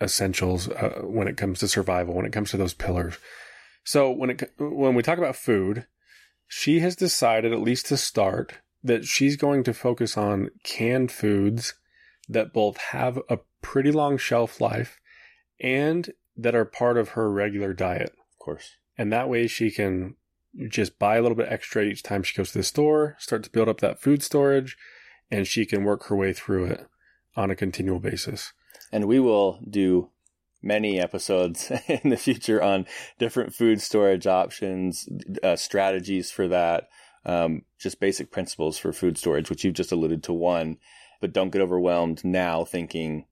essentials 0.00 0.68
uh, 0.68 1.00
when 1.02 1.26
it 1.26 1.36
comes 1.36 1.58
to 1.58 1.68
survival, 1.68 2.14
when 2.14 2.26
it 2.26 2.32
comes 2.32 2.50
to 2.52 2.56
those 2.56 2.74
pillars. 2.74 3.18
So 3.82 4.10
when 4.10 4.30
it 4.30 4.52
when 4.58 4.94
we 4.94 5.02
talk 5.02 5.18
about 5.18 5.34
food, 5.34 5.86
she 6.46 6.80
has 6.80 6.94
decided 6.94 7.52
at 7.52 7.60
least 7.60 7.86
to 7.86 7.96
start 7.96 8.54
that 8.88 9.04
she's 9.04 9.36
going 9.36 9.62
to 9.64 9.74
focus 9.74 10.16
on 10.16 10.50
canned 10.64 11.12
foods 11.12 11.74
that 12.28 12.52
both 12.52 12.78
have 12.78 13.18
a 13.28 13.38
pretty 13.62 13.92
long 13.92 14.18
shelf 14.18 14.60
life 14.60 15.00
and 15.60 16.10
that 16.36 16.54
are 16.54 16.64
part 16.64 16.96
of 16.96 17.10
her 17.10 17.30
regular 17.30 17.72
diet. 17.72 18.10
Of 18.32 18.38
course. 18.38 18.76
And 18.96 19.12
that 19.12 19.28
way 19.28 19.46
she 19.46 19.70
can 19.70 20.16
just 20.68 20.98
buy 20.98 21.16
a 21.16 21.22
little 21.22 21.36
bit 21.36 21.50
extra 21.50 21.84
each 21.84 22.02
time 22.02 22.22
she 22.22 22.36
goes 22.36 22.52
to 22.52 22.58
the 22.58 22.64
store, 22.64 23.16
start 23.18 23.42
to 23.44 23.50
build 23.50 23.68
up 23.68 23.80
that 23.80 24.00
food 24.00 24.22
storage, 24.22 24.76
and 25.30 25.46
she 25.46 25.66
can 25.66 25.84
work 25.84 26.06
her 26.06 26.16
way 26.16 26.32
through 26.32 26.64
it 26.64 26.86
on 27.36 27.50
a 27.50 27.56
continual 27.56 28.00
basis. 28.00 28.52
And 28.90 29.06
we 29.06 29.20
will 29.20 29.60
do 29.68 30.10
many 30.62 30.98
episodes 30.98 31.70
in 31.88 32.10
the 32.10 32.16
future 32.16 32.62
on 32.62 32.86
different 33.18 33.54
food 33.54 33.80
storage 33.80 34.26
options, 34.26 35.08
uh, 35.42 35.56
strategies 35.56 36.30
for 36.30 36.48
that, 36.48 36.88
um, 37.28 37.62
just 37.78 38.00
basic 38.00 38.32
principles 38.32 38.78
for 38.78 38.92
food 38.92 39.18
storage, 39.18 39.50
which 39.50 39.62
you've 39.62 39.74
just 39.74 39.92
alluded 39.92 40.22
to 40.24 40.32
one. 40.32 40.78
But 41.20 41.32
don't 41.32 41.50
get 41.50 41.62
overwhelmed 41.62 42.24
now 42.24 42.64
thinking 42.64 43.26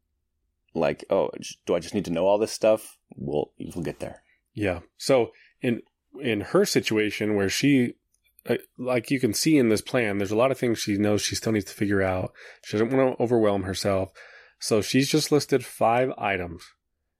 like, 0.75 1.05
oh, 1.09 1.31
do 1.65 1.75
I 1.75 1.79
just 1.79 1.95
need 1.95 2.05
to 2.05 2.11
know 2.13 2.27
all 2.27 2.39
this 2.39 2.53
stuff? 2.53 2.99
We'll 3.17 3.53
we'll 3.59 3.85
get 3.85 4.01
there. 4.01 4.23
Yeah. 4.53 4.81
So 4.99 5.33
in 5.63 5.83
in 6.21 6.43
her 6.43 6.65
situation 6.65 7.37
where 7.37 7.49
she 7.49 7.95
uh, 8.49 8.57
like 8.77 9.11
you 9.11 9.19
can 9.19 9.33
see 9.33 9.57
in 9.57 9.71
this 9.71 9.81
plan, 9.81 10.19
there's 10.19 10.31
a 10.31 10.37
lot 10.37 10.51
of 10.51 10.59
things 10.59 10.79
she 10.79 10.99
knows 10.99 11.23
she 11.23 11.35
still 11.35 11.53
needs 11.53 11.67
to 11.67 11.75
figure 11.75 12.03
out. 12.03 12.33
She 12.65 12.77
doesn't 12.77 12.95
want 12.95 13.17
to 13.17 13.23
overwhelm 13.23 13.63
herself. 13.63 14.13
So 14.59 14.83
she's 14.83 15.09
just 15.09 15.33
listed 15.33 15.65
five 15.65 16.13
items, 16.19 16.63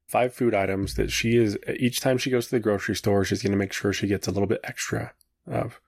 five 0.09 0.35
food 0.35 0.55
items 0.55 0.95
that 0.95 1.11
she 1.11 1.37
is, 1.37 1.59
each 1.79 2.01
time 2.01 2.19
she 2.19 2.31
goes 2.31 2.47
to 2.47 2.53
the 2.53 2.61
grocery 2.61 2.97
store, 2.97 3.25
she's 3.25 3.43
going 3.43 3.53
to 3.53 3.59
make 3.59 3.73
sure 3.73 3.93
she 3.93 4.07
gets 4.07 4.27
a 4.27 4.31
little 4.31 4.47
bit 4.47 4.61
extra 4.65 5.13
of. 5.47 5.81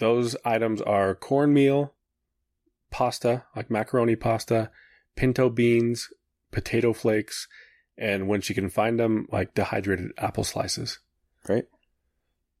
Those 0.00 0.34
items 0.46 0.80
are 0.80 1.14
cornmeal, 1.14 1.92
pasta, 2.90 3.44
like 3.54 3.70
macaroni 3.70 4.16
pasta, 4.16 4.70
pinto 5.14 5.50
beans, 5.50 6.08
potato 6.50 6.94
flakes, 6.94 7.46
and 7.98 8.26
when 8.26 8.40
she 8.40 8.54
can 8.54 8.70
find 8.70 8.98
them, 8.98 9.28
like 9.30 9.54
dehydrated 9.54 10.12
apple 10.16 10.42
slices. 10.42 11.00
Right. 11.46 11.66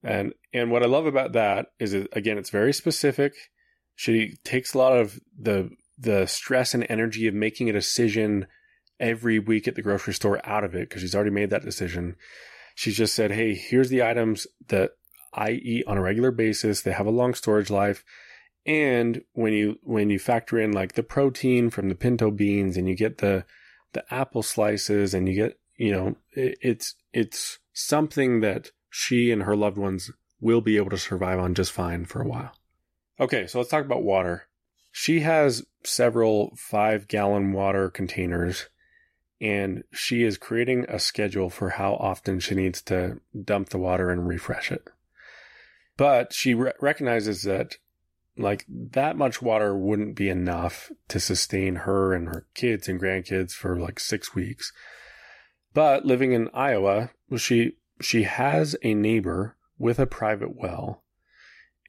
And 0.02 0.34
and 0.52 0.70
what 0.70 0.82
I 0.82 0.86
love 0.86 1.06
about 1.06 1.32
that 1.32 1.72
is 1.78 1.94
it, 1.94 2.08
again, 2.12 2.36
it's 2.36 2.50
very 2.50 2.74
specific. 2.74 3.32
She 3.96 4.36
takes 4.44 4.74
a 4.74 4.78
lot 4.78 4.98
of 4.98 5.18
the 5.38 5.70
the 5.98 6.26
stress 6.26 6.74
and 6.74 6.86
energy 6.90 7.26
of 7.26 7.32
making 7.32 7.70
a 7.70 7.74
decision 7.74 8.48
every 8.98 9.38
week 9.38 9.66
at 9.66 9.76
the 9.76 9.82
grocery 9.82 10.12
store 10.12 10.46
out 10.46 10.62
of 10.62 10.74
it 10.74 10.90
because 10.90 11.00
she's 11.00 11.14
already 11.14 11.30
made 11.30 11.48
that 11.50 11.64
decision. 11.64 12.16
She 12.74 12.92
just 12.92 13.14
said, 13.14 13.30
"Hey, 13.30 13.54
here's 13.54 13.88
the 13.88 14.02
items 14.02 14.46
that 14.68 14.92
I 15.32 15.50
eat 15.50 15.86
on 15.86 15.96
a 15.96 16.02
regular 16.02 16.30
basis. 16.30 16.82
They 16.82 16.92
have 16.92 17.06
a 17.06 17.10
long 17.10 17.34
storage 17.34 17.70
life. 17.70 18.04
And 18.66 19.22
when 19.32 19.52
you 19.52 19.78
when 19.82 20.10
you 20.10 20.18
factor 20.18 20.58
in 20.58 20.72
like 20.72 20.94
the 20.94 21.02
protein 21.02 21.70
from 21.70 21.88
the 21.88 21.94
pinto 21.94 22.30
beans 22.30 22.76
and 22.76 22.88
you 22.88 22.94
get 22.94 23.18
the 23.18 23.44
the 23.92 24.04
apple 24.12 24.42
slices 24.42 25.14
and 25.14 25.28
you 25.28 25.34
get 25.34 25.58
you 25.76 25.92
know 25.92 26.16
it, 26.32 26.58
it's 26.60 26.94
it's 27.12 27.58
something 27.72 28.40
that 28.40 28.70
she 28.90 29.30
and 29.30 29.44
her 29.44 29.56
loved 29.56 29.78
ones 29.78 30.10
will 30.40 30.60
be 30.60 30.76
able 30.76 30.90
to 30.90 30.98
survive 30.98 31.38
on 31.38 31.54
just 31.54 31.72
fine 31.72 32.04
for 32.04 32.20
a 32.20 32.26
while. 32.26 32.52
Okay, 33.18 33.46
so 33.46 33.58
let's 33.58 33.70
talk 33.70 33.84
about 33.84 34.02
water. 34.02 34.44
She 34.92 35.20
has 35.20 35.64
several 35.84 36.54
five 36.56 37.08
gallon 37.08 37.52
water 37.52 37.88
containers 37.88 38.68
and 39.40 39.84
she 39.92 40.22
is 40.22 40.36
creating 40.36 40.84
a 40.88 40.98
schedule 40.98 41.48
for 41.48 41.70
how 41.70 41.94
often 41.94 42.40
she 42.40 42.54
needs 42.54 42.82
to 42.82 43.20
dump 43.44 43.70
the 43.70 43.78
water 43.78 44.10
and 44.10 44.28
refresh 44.28 44.70
it. 44.70 44.88
But 46.00 46.32
she 46.32 46.54
re- 46.54 46.72
recognizes 46.80 47.42
that 47.42 47.76
like 48.34 48.64
that 48.68 49.18
much 49.18 49.42
water 49.42 49.76
wouldn't 49.76 50.16
be 50.16 50.30
enough 50.30 50.90
to 51.08 51.20
sustain 51.20 51.74
her 51.74 52.14
and 52.14 52.26
her 52.28 52.46
kids 52.54 52.88
and 52.88 52.98
grandkids 52.98 53.52
for 53.52 53.78
like 53.78 54.00
6 54.00 54.34
weeks. 54.34 54.72
But 55.74 56.06
living 56.06 56.32
in 56.32 56.48
Iowa, 56.54 57.10
she 57.36 57.72
she 58.00 58.22
has 58.22 58.74
a 58.82 58.94
neighbor 58.94 59.58
with 59.76 59.98
a 59.98 60.06
private 60.06 60.56
well 60.56 61.04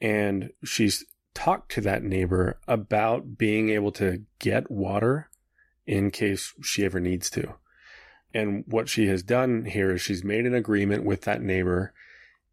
and 0.02 0.50
she's 0.62 1.06
talked 1.32 1.72
to 1.72 1.80
that 1.80 2.02
neighbor 2.02 2.60
about 2.68 3.38
being 3.38 3.70
able 3.70 3.92
to 3.92 4.24
get 4.38 4.70
water 4.70 5.30
in 5.86 6.10
case 6.10 6.52
she 6.60 6.84
ever 6.84 7.00
needs 7.00 7.30
to. 7.30 7.54
And 8.34 8.64
what 8.66 8.90
she 8.90 9.06
has 9.06 9.22
done 9.22 9.64
here 9.64 9.90
is 9.92 10.02
she's 10.02 10.22
made 10.22 10.44
an 10.44 10.54
agreement 10.54 11.02
with 11.02 11.22
that 11.22 11.40
neighbor. 11.40 11.94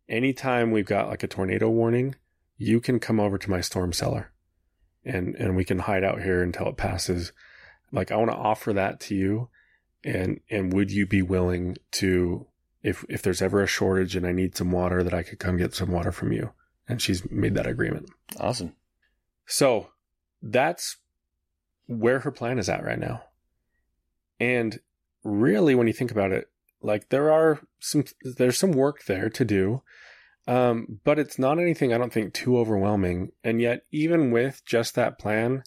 Anytime 0.10 0.72
we've 0.72 0.86
got 0.86 1.08
like 1.08 1.24
a 1.24 1.28
tornado 1.28 1.70
warning, 1.70 2.16
you 2.58 2.82
can 2.82 3.00
come 3.00 3.20
over 3.20 3.38
to 3.38 3.50
my 3.50 3.62
storm 3.62 3.94
cellar 3.94 4.32
and, 5.06 5.36
and 5.36 5.56
we 5.56 5.64
can 5.64 5.80
hide 5.80 6.04
out 6.04 6.22
here 6.22 6.42
until 6.42 6.68
it 6.68 6.78
passes. 6.78 7.32
Like 7.92 8.12
I 8.12 8.18
want 8.18 8.32
to 8.32 8.38
offer 8.38 8.74
that 8.74 9.00
to 9.02 9.16
you. 9.16 9.50
And, 10.04 10.40
and 10.50 10.74
would 10.74 10.92
you 10.92 11.06
be 11.06 11.22
willing 11.22 11.78
to, 11.92 12.48
if, 12.82 13.06
if 13.08 13.22
there's 13.22 13.42
ever 13.42 13.62
a 13.62 13.68
shortage 13.68 14.16
and 14.16 14.26
I 14.26 14.32
need 14.32 14.58
some 14.58 14.72
water 14.72 15.04
that 15.04 15.14
I 15.14 15.24
could 15.24 15.40
come 15.40 15.58
get 15.58 15.76
some 15.76 15.92
water 15.92 16.12
from 16.12 16.32
you? 16.32 16.52
And 16.88 17.02
she's 17.02 17.30
made 17.30 17.54
that 17.56 17.68
agreement. 17.68 18.10
Awesome. 18.40 18.74
So 19.46 19.90
that's 20.42 20.98
where 21.86 22.20
her 22.20 22.32
plan 22.32 22.60
is 22.60 22.70
at 22.70 22.84
right 22.84 23.00
now. 23.00 23.24
And 24.40 24.80
really, 25.24 25.76
when 25.76 25.88
you 25.88 25.94
think 25.94 26.12
about 26.12 26.32
it, 26.32 26.50
like 26.82 27.10
there 27.10 27.32
are 27.32 27.60
some, 27.80 28.06
there's 28.24 28.58
some 28.58 28.72
work 28.72 29.06
there 29.06 29.30
to 29.30 29.46
do. 29.46 29.82
Um, 30.48 31.00
but 31.04 31.20
it's 31.20 31.38
not 31.38 31.60
anything 31.60 31.94
I 31.94 32.00
don't 32.00 32.12
think 32.12 32.34
too 32.34 32.58
overwhelming. 32.58 33.32
And 33.44 33.62
yet, 33.62 33.82
even 33.92 34.32
with 34.32 34.64
just 34.66 34.96
that 34.96 35.20
plan, 35.20 35.64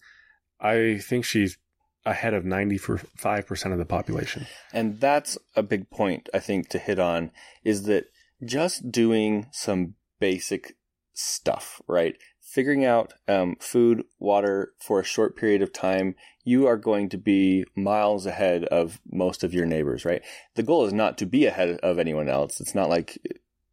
I 0.59 0.97
think 0.97 1.23
she's 1.23 1.57
ahead 2.05 2.33
of 2.33 2.43
95% 2.43 3.71
of 3.71 3.77
the 3.77 3.85
population. 3.85 4.45
And 4.73 4.99
that's 4.99 5.37
a 5.55 5.63
big 5.63 5.89
point, 5.89 6.27
I 6.33 6.39
think, 6.39 6.67
to 6.69 6.79
hit 6.79 6.99
on 6.99 7.31
is 7.63 7.83
that 7.83 8.05
just 8.43 8.91
doing 8.91 9.47
some 9.51 9.95
basic 10.19 10.75
stuff, 11.13 11.81
right? 11.87 12.15
Figuring 12.53 12.85
out 12.85 13.13
um, 13.27 13.55
food, 13.59 14.03
water 14.19 14.73
for 14.79 14.99
a 14.99 15.03
short 15.03 15.35
period 15.35 15.63
of 15.63 15.73
time, 15.73 16.13
you 16.43 16.67
are 16.67 16.77
going 16.77 17.09
to 17.09 17.17
be 17.17 17.65
miles 17.75 18.27
ahead 18.27 18.63
of 18.65 19.01
most 19.11 19.43
of 19.43 19.55
your 19.55 19.65
neighbors, 19.65 20.05
right? 20.05 20.21
The 20.53 20.61
goal 20.61 20.85
is 20.85 20.93
not 20.93 21.17
to 21.17 21.25
be 21.25 21.47
ahead 21.47 21.79
of 21.81 21.97
anyone 21.97 22.29
else. 22.29 22.61
It's 22.61 22.75
not 22.75 22.91
like 22.91 23.17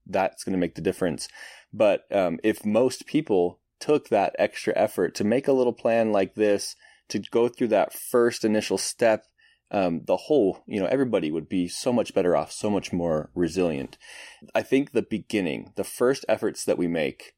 that's 0.06 0.44
going 0.44 0.54
to 0.54 0.58
make 0.58 0.76
the 0.76 0.80
difference. 0.80 1.28
But 1.74 2.06
um, 2.10 2.38
if 2.42 2.64
most 2.64 3.04
people 3.04 3.60
took 3.80 4.08
that 4.08 4.34
extra 4.38 4.72
effort 4.74 5.14
to 5.16 5.24
make 5.24 5.46
a 5.46 5.52
little 5.52 5.74
plan 5.74 6.10
like 6.10 6.34
this, 6.34 6.74
to 7.08 7.18
go 7.18 7.48
through 7.48 7.68
that 7.68 7.92
first 7.92 8.46
initial 8.46 8.78
step, 8.78 9.26
um, 9.70 10.04
the 10.06 10.16
whole, 10.16 10.64
you 10.66 10.80
know, 10.80 10.86
everybody 10.86 11.30
would 11.30 11.50
be 11.50 11.68
so 11.68 11.92
much 11.92 12.14
better 12.14 12.34
off, 12.34 12.50
so 12.50 12.70
much 12.70 12.94
more 12.94 13.28
resilient. 13.34 13.98
I 14.54 14.62
think 14.62 14.92
the 14.92 15.02
beginning, 15.02 15.74
the 15.76 15.84
first 15.84 16.24
efforts 16.30 16.64
that 16.64 16.78
we 16.78 16.88
make 16.88 17.34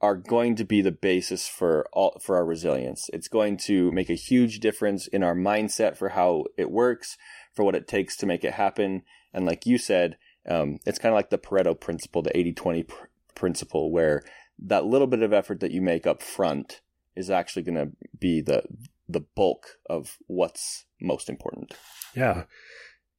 are 0.00 0.14
going 0.14 0.54
to 0.56 0.64
be 0.64 0.80
the 0.80 0.92
basis 0.92 1.48
for 1.48 1.86
all, 1.92 2.20
for 2.22 2.36
our 2.36 2.44
resilience. 2.44 3.10
It's 3.12 3.28
going 3.28 3.56
to 3.58 3.90
make 3.90 4.10
a 4.10 4.14
huge 4.14 4.60
difference 4.60 5.06
in 5.08 5.22
our 5.22 5.34
mindset 5.34 5.96
for 5.96 6.10
how 6.10 6.44
it 6.56 6.70
works, 6.70 7.16
for 7.52 7.64
what 7.64 7.74
it 7.74 7.88
takes 7.88 8.16
to 8.18 8.26
make 8.26 8.44
it 8.44 8.54
happen. 8.54 9.02
And 9.32 9.44
like 9.44 9.66
you 9.66 9.76
said, 9.76 10.16
um, 10.48 10.78
it's 10.86 10.98
kind 10.98 11.12
of 11.12 11.16
like 11.16 11.30
the 11.30 11.38
Pareto 11.38 11.78
principle, 11.78 12.22
the 12.22 12.36
80 12.36 12.52
20 12.52 12.82
pr- 12.84 12.94
principle, 13.34 13.90
where 13.90 14.22
that 14.60 14.86
little 14.86 15.06
bit 15.06 15.22
of 15.22 15.32
effort 15.32 15.60
that 15.60 15.72
you 15.72 15.82
make 15.82 16.06
up 16.06 16.22
front 16.22 16.80
is 17.16 17.30
actually 17.30 17.62
going 17.62 17.74
to 17.76 17.90
be 18.18 18.40
the 18.40 18.62
the 19.08 19.24
bulk 19.34 19.78
of 19.88 20.18
what's 20.26 20.84
most 21.00 21.28
important. 21.28 21.74
Yeah. 22.14 22.44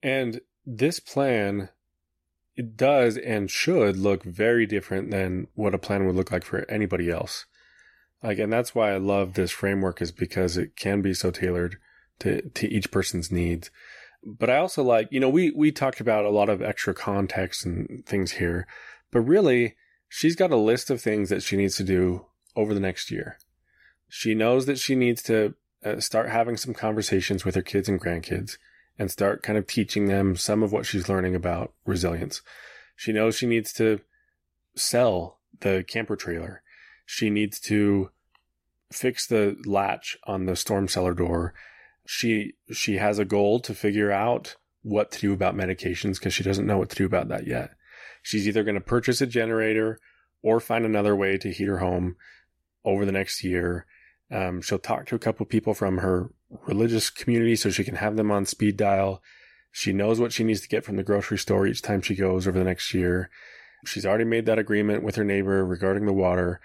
And 0.04 0.42
this 0.66 1.00
plan 1.00 1.70
it 2.60 2.76
does 2.76 3.16
and 3.16 3.50
should 3.50 3.96
look 3.96 4.22
very 4.22 4.66
different 4.66 5.12
than 5.12 5.48
what 5.56 5.74
a 5.74 5.78
plan 5.78 6.06
would 6.06 6.16
look 6.18 6.30
like 6.30 6.44
for 6.44 6.70
anybody 6.70 7.10
else. 7.10 7.46
Like 8.22 8.38
and 8.38 8.52
that's 8.52 8.76
why 8.76 8.92
I 8.92 8.98
love 8.98 9.34
this 9.34 9.50
framework 9.50 10.02
is 10.02 10.12
because 10.12 10.58
it 10.58 10.76
can 10.76 11.02
be 11.02 11.14
so 11.14 11.32
tailored 11.32 11.78
to 12.20 12.42
to 12.42 12.68
each 12.68 12.92
person's 12.92 13.32
needs. 13.32 13.72
But 14.26 14.50
I 14.50 14.58
also 14.58 14.84
like, 14.84 15.08
you 15.10 15.22
know, 15.22 15.30
we 15.30 15.52
we 15.52 15.72
talked 15.72 16.02
about 16.02 16.26
a 16.26 16.30
lot 16.30 16.50
of 16.50 16.62
extra 16.62 16.94
context 16.94 17.66
and 17.66 18.06
things 18.06 18.34
here, 18.34 18.68
but 19.10 19.22
really 19.22 19.76
she's 20.10 20.36
got 20.36 20.52
a 20.52 20.58
list 20.58 20.90
of 20.90 21.02
things 21.02 21.30
that 21.30 21.42
she 21.42 21.56
needs 21.56 21.78
to 21.78 21.84
do 21.86 22.26
over 22.58 22.74
the 22.74 22.82
next 22.82 23.10
year. 23.10 23.38
She 24.10 24.36
knows 24.36 24.66
that 24.66 24.80
she 24.80 24.96
needs 24.96 25.24
to 25.24 25.54
uh, 25.86 26.02
start 26.02 26.28
having 26.28 26.58
some 26.58 26.74
conversations 26.74 27.46
with 27.46 27.56
her 27.56 27.62
kids 27.62 27.88
and 27.88 28.02
grandkids 28.02 28.58
and 29.00 29.10
start 29.10 29.42
kind 29.42 29.58
of 29.58 29.66
teaching 29.66 30.06
them 30.06 30.36
some 30.36 30.62
of 30.62 30.72
what 30.72 30.86
she's 30.86 31.10
learning 31.10 31.34
about 31.34 31.74
resilience. 31.86 32.42
She 32.96 33.12
knows 33.12 33.36
she 33.36 33.48
needs 33.48 33.74
to 33.74 34.02
sell 34.76 35.40
the 35.62 35.84
camper 35.88 36.16
trailer. 36.16 36.62
She 37.06 37.30
needs 37.30 37.60
to 37.62 38.12
fix 38.92 39.26
the 39.26 39.56
latch 39.66 40.18
on 40.26 40.46
the 40.46 40.56
storm 40.56 40.88
cellar 40.88 41.14
door. 41.14 41.54
She 42.06 42.54
she 42.72 42.98
has 42.98 43.18
a 43.18 43.26
goal 43.26 43.60
to 43.62 43.74
figure 43.74 44.12
out 44.12 44.58
what 44.82 45.12
to 45.12 45.20
do 45.20 45.34
about 45.34 45.56
medications 45.56 46.16
because 46.16 46.34
she 46.34 46.44
doesn't 46.44 46.68
know 46.68 46.78
what 46.78 46.90
to 46.90 46.96
do 46.96 47.06
about 47.06 47.30
that 47.30 47.48
yet. 47.48 47.72
She's 48.22 48.48
either 48.48 48.64
going 48.64 48.76
to 48.76 48.82
purchase 48.82 49.22
a 49.22 49.28
generator 49.28 50.00
or 50.42 50.60
find 50.60 50.86
another 50.86 51.16
way 51.16 51.38
to 51.38 51.52
heat 51.52 51.68
her 51.68 51.80
home 51.80 52.16
over 52.84 53.06
the 53.06 53.12
next 53.12 53.44
year 53.44 53.86
um, 54.32 54.62
she'll 54.62 54.80
talk 54.80 55.06
to 55.08 55.16
a 55.16 55.20
couple 55.20 55.46
people 55.46 55.74
from 55.74 55.98
her 55.98 56.32
religious 56.66 57.10
community 57.10 57.56
so 57.56 57.70
she 57.70 57.84
can 57.84 57.96
have 57.96 58.16
them 58.16 58.32
on 58.32 58.46
speed 58.46 58.78
dial. 58.78 59.22
She 59.72 59.94
knows 59.94 60.20
what 60.20 60.34
she 60.34 60.44
needs 60.44 60.62
to 60.62 60.68
get 60.68 60.84
from 60.84 60.96
the 60.96 61.04
grocery 61.04 61.38
store 61.38 61.68
each 61.68 61.82
time 61.82 62.02
she 62.02 62.16
goes 62.16 62.48
over 62.48 62.58
the 62.58 62.66
next 62.66 62.94
year. 62.94 63.30
She's 63.86 64.06
already 64.06 64.26
made 64.26 64.46
that 64.46 64.60
agreement 64.60 65.04
with 65.04 65.16
her 65.16 65.24
neighbor 65.24 65.66
regarding 65.66 66.06
the 66.06 66.14
water. 66.14 66.60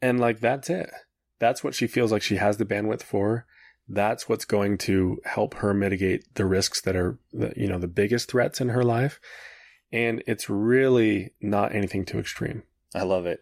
And 0.00 0.20
like, 0.20 0.40
that's 0.40 0.70
it. 0.70 0.90
That's 1.38 1.64
what 1.64 1.74
she 1.74 1.86
feels 1.86 2.12
like 2.12 2.22
she 2.22 2.36
has 2.36 2.56
the 2.56 2.64
bandwidth 2.64 3.02
for. 3.02 3.46
That's 3.88 4.28
what's 4.28 4.44
going 4.44 4.78
to 4.78 5.20
help 5.24 5.54
her 5.54 5.74
mitigate 5.74 6.34
the 6.34 6.44
risks 6.44 6.80
that 6.82 6.94
are, 6.94 7.18
the, 7.32 7.52
you 7.56 7.66
know, 7.66 7.78
the 7.78 7.88
biggest 7.88 8.30
threats 8.30 8.60
in 8.60 8.68
her 8.68 8.84
life. 8.84 9.20
And 9.92 10.22
it's 10.26 10.48
really 10.48 11.34
not 11.40 11.74
anything 11.74 12.04
too 12.04 12.20
extreme. 12.20 12.62
I 12.94 13.02
love 13.02 13.26
it. 13.26 13.40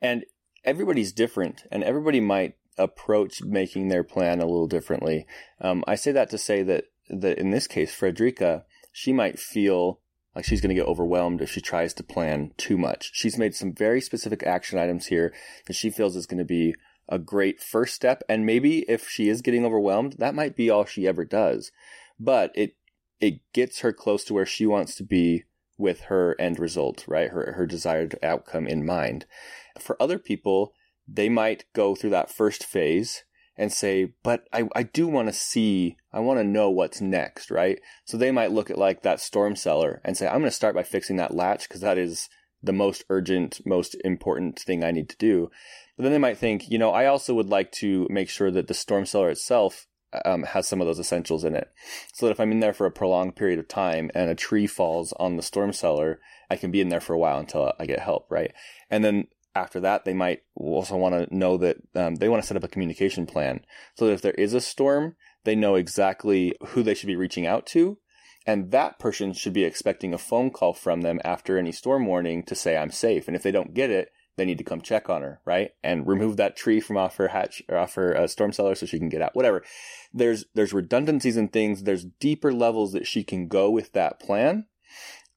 And 0.00 0.24
everybody's 0.64 1.12
different 1.12 1.64
and 1.72 1.82
everybody 1.82 2.20
might 2.20 2.54
approach 2.80 3.42
making 3.42 3.88
their 3.88 4.04
plan 4.04 4.40
a 4.40 4.46
little 4.46 4.66
differently. 4.66 5.26
Um, 5.60 5.84
I 5.86 5.94
say 5.94 6.12
that 6.12 6.30
to 6.30 6.38
say 6.38 6.62
that 6.64 6.84
that 7.08 7.38
in 7.38 7.50
this 7.50 7.66
case, 7.66 7.92
Frederica, 7.92 8.64
she 8.92 9.12
might 9.12 9.38
feel 9.38 10.00
like 10.34 10.44
she's 10.44 10.60
going 10.60 10.74
to 10.74 10.80
get 10.80 10.86
overwhelmed 10.86 11.42
if 11.42 11.50
she 11.50 11.60
tries 11.60 11.92
to 11.94 12.04
plan 12.04 12.52
too 12.56 12.78
much. 12.78 13.10
She's 13.12 13.36
made 13.36 13.54
some 13.54 13.74
very 13.74 14.00
specific 14.00 14.44
action 14.44 14.78
items 14.78 15.06
here 15.06 15.34
that 15.66 15.74
she 15.74 15.90
feels 15.90 16.14
is 16.14 16.26
going 16.26 16.38
to 16.38 16.44
be 16.44 16.74
a 17.08 17.18
great 17.18 17.60
first 17.60 17.94
step. 17.94 18.22
And 18.28 18.46
maybe 18.46 18.84
if 18.88 19.08
she 19.08 19.28
is 19.28 19.42
getting 19.42 19.64
overwhelmed, 19.64 20.14
that 20.18 20.34
might 20.34 20.54
be 20.54 20.70
all 20.70 20.84
she 20.84 21.06
ever 21.06 21.24
does. 21.24 21.72
But 22.18 22.52
it 22.54 22.76
it 23.20 23.40
gets 23.52 23.80
her 23.80 23.92
close 23.92 24.24
to 24.24 24.34
where 24.34 24.46
she 24.46 24.66
wants 24.66 24.94
to 24.96 25.04
be 25.04 25.44
with 25.76 26.02
her 26.02 26.36
end 26.38 26.58
result, 26.58 27.04
right? 27.08 27.30
Her 27.30 27.54
her 27.56 27.66
desired 27.66 28.16
outcome 28.22 28.66
in 28.66 28.86
mind. 28.86 29.26
For 29.78 30.00
other 30.00 30.18
people, 30.18 30.72
they 31.12 31.28
might 31.28 31.64
go 31.72 31.94
through 31.94 32.10
that 32.10 32.30
first 32.30 32.64
phase 32.64 33.24
and 33.56 33.72
say, 33.72 34.14
but 34.22 34.44
I, 34.52 34.68
I 34.74 34.84
do 34.84 35.06
want 35.06 35.28
to 35.28 35.34
see, 35.34 35.96
I 36.12 36.20
want 36.20 36.38
to 36.38 36.44
know 36.44 36.70
what's 36.70 37.00
next, 37.00 37.50
right? 37.50 37.78
So 38.04 38.16
they 38.16 38.30
might 38.30 38.52
look 38.52 38.70
at 38.70 38.78
like 38.78 39.02
that 39.02 39.20
storm 39.20 39.56
cellar 39.56 40.00
and 40.04 40.16
say, 40.16 40.26
I'm 40.26 40.38
going 40.38 40.44
to 40.44 40.50
start 40.50 40.74
by 40.74 40.82
fixing 40.82 41.16
that 41.16 41.34
latch 41.34 41.68
because 41.68 41.82
that 41.82 41.98
is 41.98 42.28
the 42.62 42.72
most 42.72 43.04
urgent, 43.10 43.60
most 43.66 43.96
important 44.04 44.58
thing 44.58 44.82
I 44.82 44.92
need 44.92 45.08
to 45.10 45.16
do. 45.16 45.50
But 45.96 46.04
then 46.04 46.12
they 46.12 46.18
might 46.18 46.38
think, 46.38 46.70
you 46.70 46.78
know, 46.78 46.90
I 46.90 47.06
also 47.06 47.34
would 47.34 47.50
like 47.50 47.72
to 47.72 48.06
make 48.08 48.30
sure 48.30 48.50
that 48.50 48.68
the 48.68 48.74
storm 48.74 49.04
cellar 49.04 49.30
itself 49.30 49.86
um, 50.24 50.44
has 50.44 50.66
some 50.66 50.80
of 50.80 50.86
those 50.86 50.98
essentials 50.98 51.44
in 51.44 51.54
it. 51.54 51.68
So 52.14 52.26
that 52.26 52.32
if 52.32 52.40
I'm 52.40 52.52
in 52.52 52.60
there 52.60 52.72
for 52.72 52.86
a 52.86 52.90
prolonged 52.90 53.36
period 53.36 53.58
of 53.58 53.68
time 53.68 54.10
and 54.14 54.30
a 54.30 54.34
tree 54.34 54.66
falls 54.66 55.12
on 55.18 55.36
the 55.36 55.42
storm 55.42 55.72
cellar 55.72 56.20
I 56.50 56.56
can 56.56 56.72
be 56.72 56.80
in 56.80 56.88
there 56.88 57.00
for 57.00 57.14
a 57.14 57.18
while 57.18 57.38
until 57.38 57.72
I 57.78 57.86
get 57.86 58.00
help, 58.00 58.26
right? 58.28 58.52
And 58.90 59.04
then 59.04 59.28
after 59.54 59.80
that, 59.80 60.04
they 60.04 60.14
might 60.14 60.40
also 60.54 60.96
want 60.96 61.14
to 61.14 61.36
know 61.36 61.56
that 61.56 61.76
um, 61.94 62.16
they 62.16 62.28
want 62.28 62.42
to 62.42 62.46
set 62.46 62.56
up 62.56 62.64
a 62.64 62.68
communication 62.68 63.26
plan 63.26 63.60
so 63.96 64.06
that 64.06 64.12
if 64.12 64.22
there 64.22 64.32
is 64.32 64.54
a 64.54 64.60
storm, 64.60 65.16
they 65.44 65.56
know 65.56 65.74
exactly 65.74 66.54
who 66.68 66.82
they 66.82 66.94
should 66.94 67.06
be 67.06 67.16
reaching 67.16 67.46
out 67.46 67.66
to. 67.66 67.98
And 68.46 68.70
that 68.70 68.98
person 68.98 69.32
should 69.32 69.52
be 69.52 69.64
expecting 69.64 70.14
a 70.14 70.18
phone 70.18 70.50
call 70.50 70.72
from 70.72 71.02
them 71.02 71.20
after 71.24 71.58
any 71.58 71.72
storm 71.72 72.06
warning 72.06 72.42
to 72.44 72.54
say, 72.54 72.76
I'm 72.76 72.90
safe. 72.90 73.26
And 73.26 73.36
if 73.36 73.42
they 73.42 73.50
don't 73.50 73.74
get 73.74 73.90
it, 73.90 74.10
they 74.36 74.46
need 74.46 74.58
to 74.58 74.64
come 74.64 74.80
check 74.80 75.10
on 75.10 75.20
her, 75.20 75.40
right? 75.44 75.72
And 75.82 76.06
remove 76.06 76.38
that 76.38 76.56
tree 76.56 76.80
from 76.80 76.96
off 76.96 77.16
her 77.16 77.28
hatch 77.28 77.62
or 77.68 77.76
off 77.76 77.94
her 77.94 78.16
uh, 78.16 78.26
storm 78.26 78.52
cellar 78.52 78.74
so 78.74 78.86
she 78.86 78.98
can 78.98 79.10
get 79.10 79.20
out. 79.20 79.36
Whatever. 79.36 79.62
There's 80.14 80.46
there's 80.54 80.72
redundancies 80.72 81.36
and 81.36 81.52
things. 81.52 81.82
There's 81.82 82.06
deeper 82.06 82.52
levels 82.52 82.92
that 82.92 83.06
she 83.06 83.22
can 83.22 83.48
go 83.48 83.70
with 83.70 83.92
that 83.92 84.18
plan. 84.18 84.66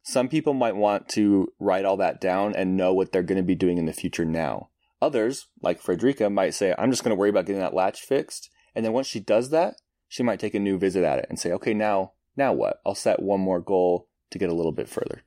Some 0.04 0.28
people 0.28 0.54
might 0.54 0.76
want 0.76 1.08
to 1.10 1.48
write 1.60 1.86
all 1.86 1.98
that 1.98 2.20
down 2.20 2.54
and 2.56 2.76
know 2.76 2.94
what 2.94 3.12
they're 3.12 3.24
going 3.24 3.38
to 3.38 3.44
be 3.44 3.56
doing 3.56 3.78
in 3.78 3.86
the 3.86 3.94
future 3.94 4.26
now. 4.26 4.70
Others, 5.02 5.48
like 5.62 5.82
Frederica, 5.82 6.30
might 6.30 6.54
say, 6.54 6.76
I'm 6.78 6.92
just 6.92 7.04
going 7.04 7.16
to 7.16 7.20
worry 7.20 7.30
about 7.30 7.46
getting 7.46 7.62
that 7.62 7.74
latch 7.74 8.02
fixed. 8.02 8.50
And 8.76 8.86
then 8.86 8.94
once 8.94 9.08
she 9.08 9.20
does 9.20 9.50
that, 9.50 9.76
she 10.08 10.22
might 10.22 10.40
take 10.40 10.54
a 10.54 10.60
new 10.60 10.78
visit 10.78 11.04
at 11.04 11.20
it 11.20 11.26
and 11.30 11.40
say, 11.40 11.52
okay, 11.54 11.74
now, 11.74 12.12
now 12.36 12.54
what? 12.54 12.82
I'll 12.86 12.96
set 12.96 13.22
one 13.22 13.40
more 13.40 13.62
goal 13.62 14.08
to 14.32 14.38
get 14.38 14.50
a 14.50 14.54
little 14.54 14.72
bit 14.72 14.90
further. 14.90 15.24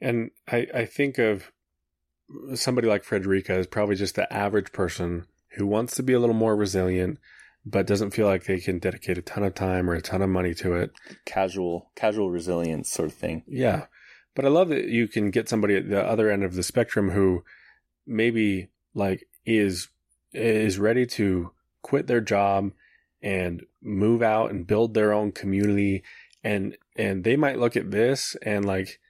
And 0.00 0.30
I, 0.46 0.66
I 0.74 0.84
think 0.84 1.18
of 1.18 1.50
somebody 2.54 2.86
like 2.86 3.04
Frederica 3.04 3.58
is 3.58 3.66
probably 3.66 3.96
just 3.96 4.14
the 4.14 4.32
average 4.32 4.72
person 4.72 5.26
who 5.56 5.66
wants 5.66 5.96
to 5.96 6.02
be 6.02 6.12
a 6.12 6.20
little 6.20 6.34
more 6.34 6.54
resilient, 6.54 7.18
but 7.64 7.86
doesn't 7.86 8.10
feel 8.10 8.26
like 8.26 8.44
they 8.44 8.58
can 8.58 8.78
dedicate 8.78 9.18
a 9.18 9.22
ton 9.22 9.42
of 9.42 9.54
time 9.54 9.88
or 9.90 9.94
a 9.94 10.00
ton 10.00 10.22
of 10.22 10.30
money 10.30 10.54
to 10.54 10.74
it. 10.74 10.92
Casual, 11.26 11.90
casual 11.94 12.30
resilience 12.30 12.90
sort 12.90 13.08
of 13.08 13.14
thing. 13.14 13.44
Yeah. 13.46 13.86
But 14.34 14.44
I 14.44 14.48
love 14.48 14.68
that 14.68 14.86
you 14.86 15.08
can 15.08 15.30
get 15.30 15.48
somebody 15.48 15.76
at 15.76 15.88
the 15.88 16.02
other 16.02 16.30
end 16.30 16.44
of 16.44 16.54
the 16.54 16.62
spectrum 16.62 17.10
who 17.10 17.44
maybe 18.06 18.70
like 18.94 19.26
is 19.44 19.88
is 20.32 20.78
ready 20.78 21.04
to 21.04 21.50
quit 21.82 22.06
their 22.06 22.20
job 22.20 22.70
and 23.22 23.64
move 23.82 24.22
out 24.22 24.50
and 24.50 24.66
build 24.66 24.94
their 24.94 25.12
own 25.12 25.32
community 25.32 26.02
and 26.42 26.76
and 26.96 27.24
they 27.24 27.36
might 27.36 27.58
look 27.58 27.76
at 27.76 27.90
this 27.90 28.36
and 28.42 28.64
like 28.64 29.00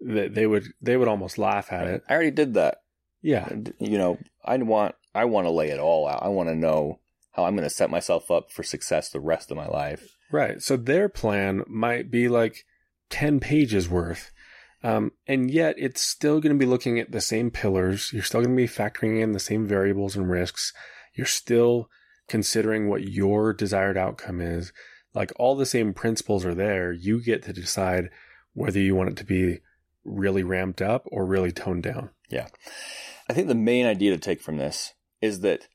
that 0.00 0.34
they 0.34 0.46
would 0.46 0.66
they 0.80 0.96
would 0.96 1.08
almost 1.08 1.38
laugh 1.38 1.72
at 1.72 1.86
it. 1.86 2.02
I 2.08 2.14
already 2.14 2.30
did 2.30 2.54
that. 2.54 2.82
Yeah. 3.20 3.48
You 3.78 3.98
know, 3.98 4.18
I 4.44 4.56
want 4.56 4.96
I 5.14 5.26
want 5.26 5.46
to 5.46 5.50
lay 5.50 5.70
it 5.70 5.78
all 5.78 6.08
out. 6.08 6.22
I 6.22 6.28
want 6.28 6.48
to 6.48 6.54
know 6.56 6.98
how 7.32 7.44
I'm 7.44 7.56
going 7.56 7.68
to 7.68 7.74
set 7.74 7.90
myself 7.90 8.30
up 8.30 8.52
for 8.52 8.62
success 8.62 9.08
the 9.08 9.20
rest 9.20 9.50
of 9.50 9.56
my 9.56 9.66
life. 9.66 10.16
Right. 10.30 10.62
So 10.62 10.76
their 10.76 11.08
plan 11.08 11.62
might 11.66 12.10
be 12.10 12.28
like 12.28 12.64
10 13.10 13.40
pages 13.40 13.88
worth. 13.88 14.32
Um, 14.84 15.12
and 15.26 15.50
yet 15.50 15.76
it's 15.78 16.00
still 16.00 16.40
going 16.40 16.54
to 16.54 16.58
be 16.58 16.68
looking 16.68 16.98
at 16.98 17.12
the 17.12 17.20
same 17.20 17.50
pillars. 17.50 18.10
You're 18.12 18.22
still 18.22 18.42
going 18.42 18.56
to 18.56 18.62
be 18.62 18.68
factoring 18.68 19.20
in 19.20 19.32
the 19.32 19.40
same 19.40 19.66
variables 19.66 20.16
and 20.16 20.28
risks. 20.28 20.72
You're 21.14 21.26
still 21.26 21.88
considering 22.28 22.88
what 22.88 23.08
your 23.08 23.52
desired 23.52 23.96
outcome 23.96 24.40
is. 24.40 24.72
Like 25.14 25.32
all 25.36 25.54
the 25.54 25.66
same 25.66 25.92
principles 25.92 26.44
are 26.44 26.54
there. 26.54 26.92
You 26.92 27.22
get 27.22 27.42
to 27.44 27.52
decide 27.52 28.10
whether 28.54 28.80
you 28.80 28.94
want 28.94 29.10
it 29.10 29.16
to 29.18 29.24
be 29.24 29.60
really 30.04 30.42
ramped 30.42 30.82
up 30.82 31.06
or 31.12 31.24
really 31.24 31.52
toned 31.52 31.82
down. 31.82 32.10
Yeah. 32.28 32.48
I 33.28 33.34
think 33.34 33.48
the 33.48 33.54
main 33.54 33.86
idea 33.86 34.10
to 34.10 34.18
take 34.18 34.42
from 34.42 34.56
this 34.56 34.94
is 35.20 35.40
that 35.40 35.68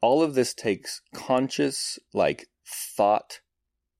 all 0.00 0.22
of 0.22 0.34
this 0.34 0.54
takes 0.54 1.00
conscious, 1.14 1.98
like 2.12 2.48
thought, 2.66 3.40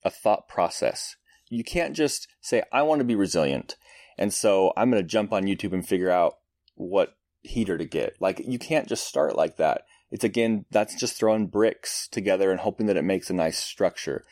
a 0.05 0.11
thought 0.11 0.49
process. 0.49 1.17
You 1.49 1.65
can't 1.65 1.95
just 1.95 2.29
say, 2.41 2.63
I 2.73 2.83
want 2.83 3.01
to 3.01 3.05
be 3.05 3.15
resilient. 3.15 3.77
And 4.19 4.33
so 4.33 4.73
I'm 4.77 4.91
going 4.91 5.03
to 5.03 5.09
jump 5.09 5.33
on 5.33 5.45
YouTube 5.45 5.73
and 5.73 5.87
figure 5.87 6.11
out 6.11 6.39
what 6.75 7.17
heater 7.43 7.79
to 7.79 7.85
get. 7.85 8.17
Like, 8.21 8.41
you 8.45 8.59
can't 8.59 8.89
just 8.89 9.07
start 9.07 9.37
like 9.37 9.57
that. 9.57 9.83
It's 10.11 10.25
again, 10.25 10.67
that's 10.71 10.95
just 10.95 11.19
throwing 11.19 11.49
bricks 11.49 12.07
together 12.09 12.53
and 12.53 12.61
hoping 12.61 12.87
that 12.87 12.97
it 12.97 13.03
makes 13.03 13.29
a 13.29 13.35
nice 13.35 13.59
structure. 13.59 14.25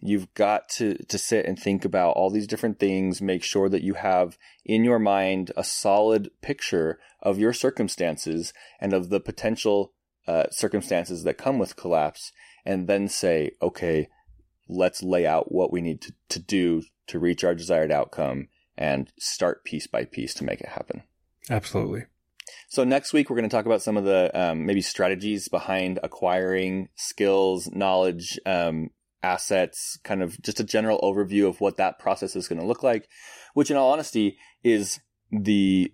You've 0.00 0.32
got 0.34 0.68
to, 0.70 0.94
to 0.94 1.18
sit 1.18 1.46
and 1.46 1.58
think 1.58 1.84
about 1.84 2.16
all 2.16 2.30
these 2.30 2.48
different 2.48 2.80
things, 2.80 3.22
make 3.22 3.44
sure 3.44 3.68
that 3.68 3.82
you 3.82 3.94
have 3.94 4.36
in 4.64 4.82
your 4.82 4.98
mind 4.98 5.52
a 5.56 5.62
solid 5.62 6.30
picture 6.42 6.98
of 7.22 7.38
your 7.38 7.52
circumstances 7.52 8.52
and 8.80 8.92
of 8.92 9.08
the 9.08 9.20
potential 9.20 9.92
uh, 10.26 10.44
circumstances 10.50 11.24
that 11.24 11.38
come 11.38 11.58
with 11.58 11.76
collapse, 11.76 12.32
and 12.64 12.88
then 12.88 13.08
say, 13.08 13.52
okay, 13.62 14.08
let's 14.68 15.02
lay 15.02 15.26
out 15.26 15.52
what 15.52 15.72
we 15.72 15.80
need 15.80 16.00
to, 16.02 16.14
to 16.28 16.38
do 16.38 16.82
to 17.06 17.18
reach 17.18 17.42
our 17.42 17.54
desired 17.54 17.90
outcome 17.90 18.48
and 18.76 19.12
start 19.18 19.64
piece 19.64 19.86
by 19.86 20.04
piece 20.04 20.32
to 20.34 20.44
make 20.44 20.60
it 20.60 20.68
happen. 20.68 21.02
Absolutely. 21.48 22.04
So 22.68 22.84
next 22.84 23.12
week 23.12 23.28
we're 23.28 23.36
going 23.36 23.48
to 23.48 23.54
talk 23.54 23.66
about 23.66 23.82
some 23.82 23.96
of 23.96 24.04
the 24.04 24.30
um, 24.32 24.64
maybe 24.64 24.80
strategies 24.80 25.48
behind 25.48 25.98
acquiring 26.02 26.88
skills, 26.94 27.68
knowledge, 27.72 28.38
um, 28.46 28.90
assets, 29.22 29.98
kind 30.04 30.22
of 30.22 30.40
just 30.40 30.60
a 30.60 30.64
general 30.64 31.00
overview 31.00 31.48
of 31.48 31.60
what 31.60 31.76
that 31.76 31.98
process 31.98 32.36
is 32.36 32.48
going 32.48 32.60
to 32.60 32.66
look 32.66 32.82
like. 32.82 33.08
Which, 33.54 33.70
in 33.70 33.76
all 33.76 33.92
honesty, 33.92 34.38
is 34.62 35.00
the 35.32 35.92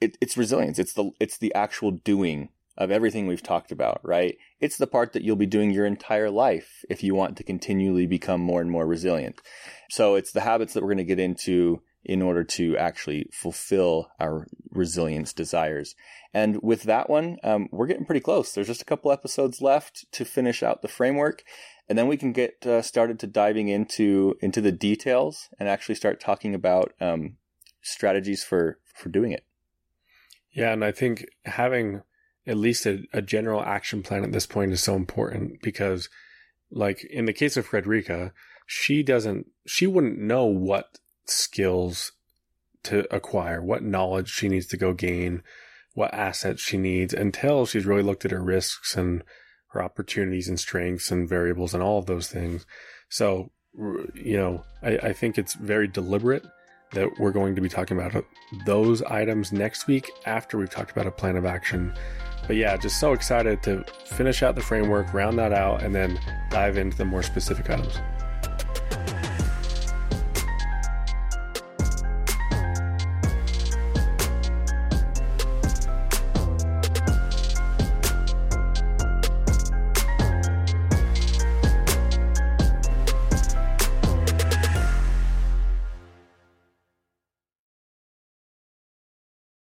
it, 0.00 0.18
it's 0.20 0.36
resilience. 0.36 0.78
It's 0.78 0.92
the 0.92 1.12
it's 1.20 1.38
the 1.38 1.54
actual 1.54 1.92
doing 1.92 2.48
of 2.78 2.92
everything 2.92 3.26
we've 3.26 3.42
talked 3.42 3.72
about, 3.72 4.00
right? 4.02 4.38
It's 4.60 4.78
the 4.78 4.86
part 4.86 5.12
that 5.12 5.22
you'll 5.22 5.36
be 5.36 5.46
doing 5.46 5.72
your 5.72 5.84
entire 5.84 6.30
life 6.30 6.84
if 6.88 7.02
you 7.02 7.14
want 7.14 7.36
to 7.36 7.42
continually 7.42 8.06
become 8.06 8.40
more 8.40 8.60
and 8.60 8.70
more 8.70 8.86
resilient. 8.86 9.42
So 9.90 10.14
it's 10.14 10.32
the 10.32 10.42
habits 10.42 10.72
that 10.72 10.82
we're 10.82 10.94
going 10.94 10.98
to 10.98 11.04
get 11.04 11.18
into 11.18 11.82
in 12.04 12.22
order 12.22 12.44
to 12.44 12.76
actually 12.76 13.28
fulfill 13.32 14.08
our 14.20 14.46
resilience 14.70 15.32
desires. 15.32 15.96
And 16.32 16.62
with 16.62 16.84
that 16.84 17.10
one, 17.10 17.38
um, 17.42 17.68
we're 17.72 17.88
getting 17.88 18.06
pretty 18.06 18.20
close. 18.20 18.52
There's 18.52 18.68
just 18.68 18.82
a 18.82 18.86
couple 18.86 19.10
episodes 19.10 19.60
left 19.60 20.06
to 20.12 20.24
finish 20.24 20.62
out 20.62 20.80
the 20.80 20.88
framework, 20.88 21.42
and 21.88 21.98
then 21.98 22.06
we 22.06 22.16
can 22.16 22.32
get 22.32 22.64
uh, 22.64 22.80
started 22.82 23.18
to 23.20 23.26
diving 23.26 23.68
into 23.68 24.36
into 24.40 24.60
the 24.60 24.72
details 24.72 25.48
and 25.58 25.68
actually 25.68 25.96
start 25.96 26.20
talking 26.20 26.54
about 26.54 26.92
um, 27.00 27.36
strategies 27.82 28.44
for 28.44 28.78
for 28.94 29.08
doing 29.08 29.32
it. 29.32 29.44
Yeah, 30.52 30.72
and 30.72 30.84
I 30.84 30.92
think 30.92 31.26
having 31.44 32.02
at 32.48 32.56
least 32.56 32.86
a, 32.86 33.04
a 33.12 33.22
general 33.22 33.62
action 33.62 34.02
plan 34.02 34.24
at 34.24 34.32
this 34.32 34.46
point 34.46 34.72
is 34.72 34.82
so 34.82 34.96
important 34.96 35.60
because, 35.62 36.08
like 36.70 37.04
in 37.04 37.26
the 37.26 37.32
case 37.32 37.56
of 37.56 37.66
Frederica, 37.66 38.32
she 38.66 39.02
doesn't, 39.02 39.46
she 39.66 39.86
wouldn't 39.86 40.18
know 40.18 40.46
what 40.46 40.98
skills 41.26 42.12
to 42.84 43.06
acquire, 43.14 43.62
what 43.62 43.82
knowledge 43.82 44.30
she 44.30 44.48
needs 44.48 44.66
to 44.66 44.76
go 44.78 44.94
gain, 44.94 45.42
what 45.92 46.14
assets 46.14 46.62
she 46.62 46.78
needs 46.78 47.12
until 47.12 47.66
she's 47.66 47.86
really 47.86 48.02
looked 48.02 48.24
at 48.24 48.30
her 48.30 48.42
risks 48.42 48.96
and 48.96 49.22
her 49.72 49.82
opportunities 49.82 50.48
and 50.48 50.58
strengths 50.58 51.10
and 51.10 51.28
variables 51.28 51.74
and 51.74 51.82
all 51.82 51.98
of 51.98 52.06
those 52.06 52.28
things. 52.28 52.64
So, 53.10 53.50
you 54.14 54.36
know, 54.36 54.64
I, 54.82 54.98
I 54.98 55.12
think 55.12 55.36
it's 55.36 55.54
very 55.54 55.86
deliberate 55.86 56.46
that 56.92 57.18
we're 57.18 57.32
going 57.32 57.54
to 57.54 57.60
be 57.60 57.68
talking 57.68 57.98
about 57.98 58.24
those 58.64 59.02
items 59.02 59.52
next 59.52 59.86
week 59.86 60.10
after 60.26 60.58
we've 60.58 60.70
talked 60.70 60.90
about 60.90 61.06
a 61.06 61.10
plan 61.10 61.36
of 61.36 61.44
action. 61.44 61.92
But 62.46 62.56
yeah, 62.56 62.76
just 62.76 62.98
so 62.98 63.12
excited 63.12 63.62
to 63.64 63.84
finish 64.06 64.42
out 64.42 64.54
the 64.54 64.62
framework, 64.62 65.12
round 65.12 65.38
that 65.38 65.52
out, 65.52 65.82
and 65.82 65.94
then 65.94 66.18
dive 66.50 66.78
into 66.78 66.96
the 66.96 67.04
more 67.04 67.22
specific 67.22 67.68
items. 67.68 67.98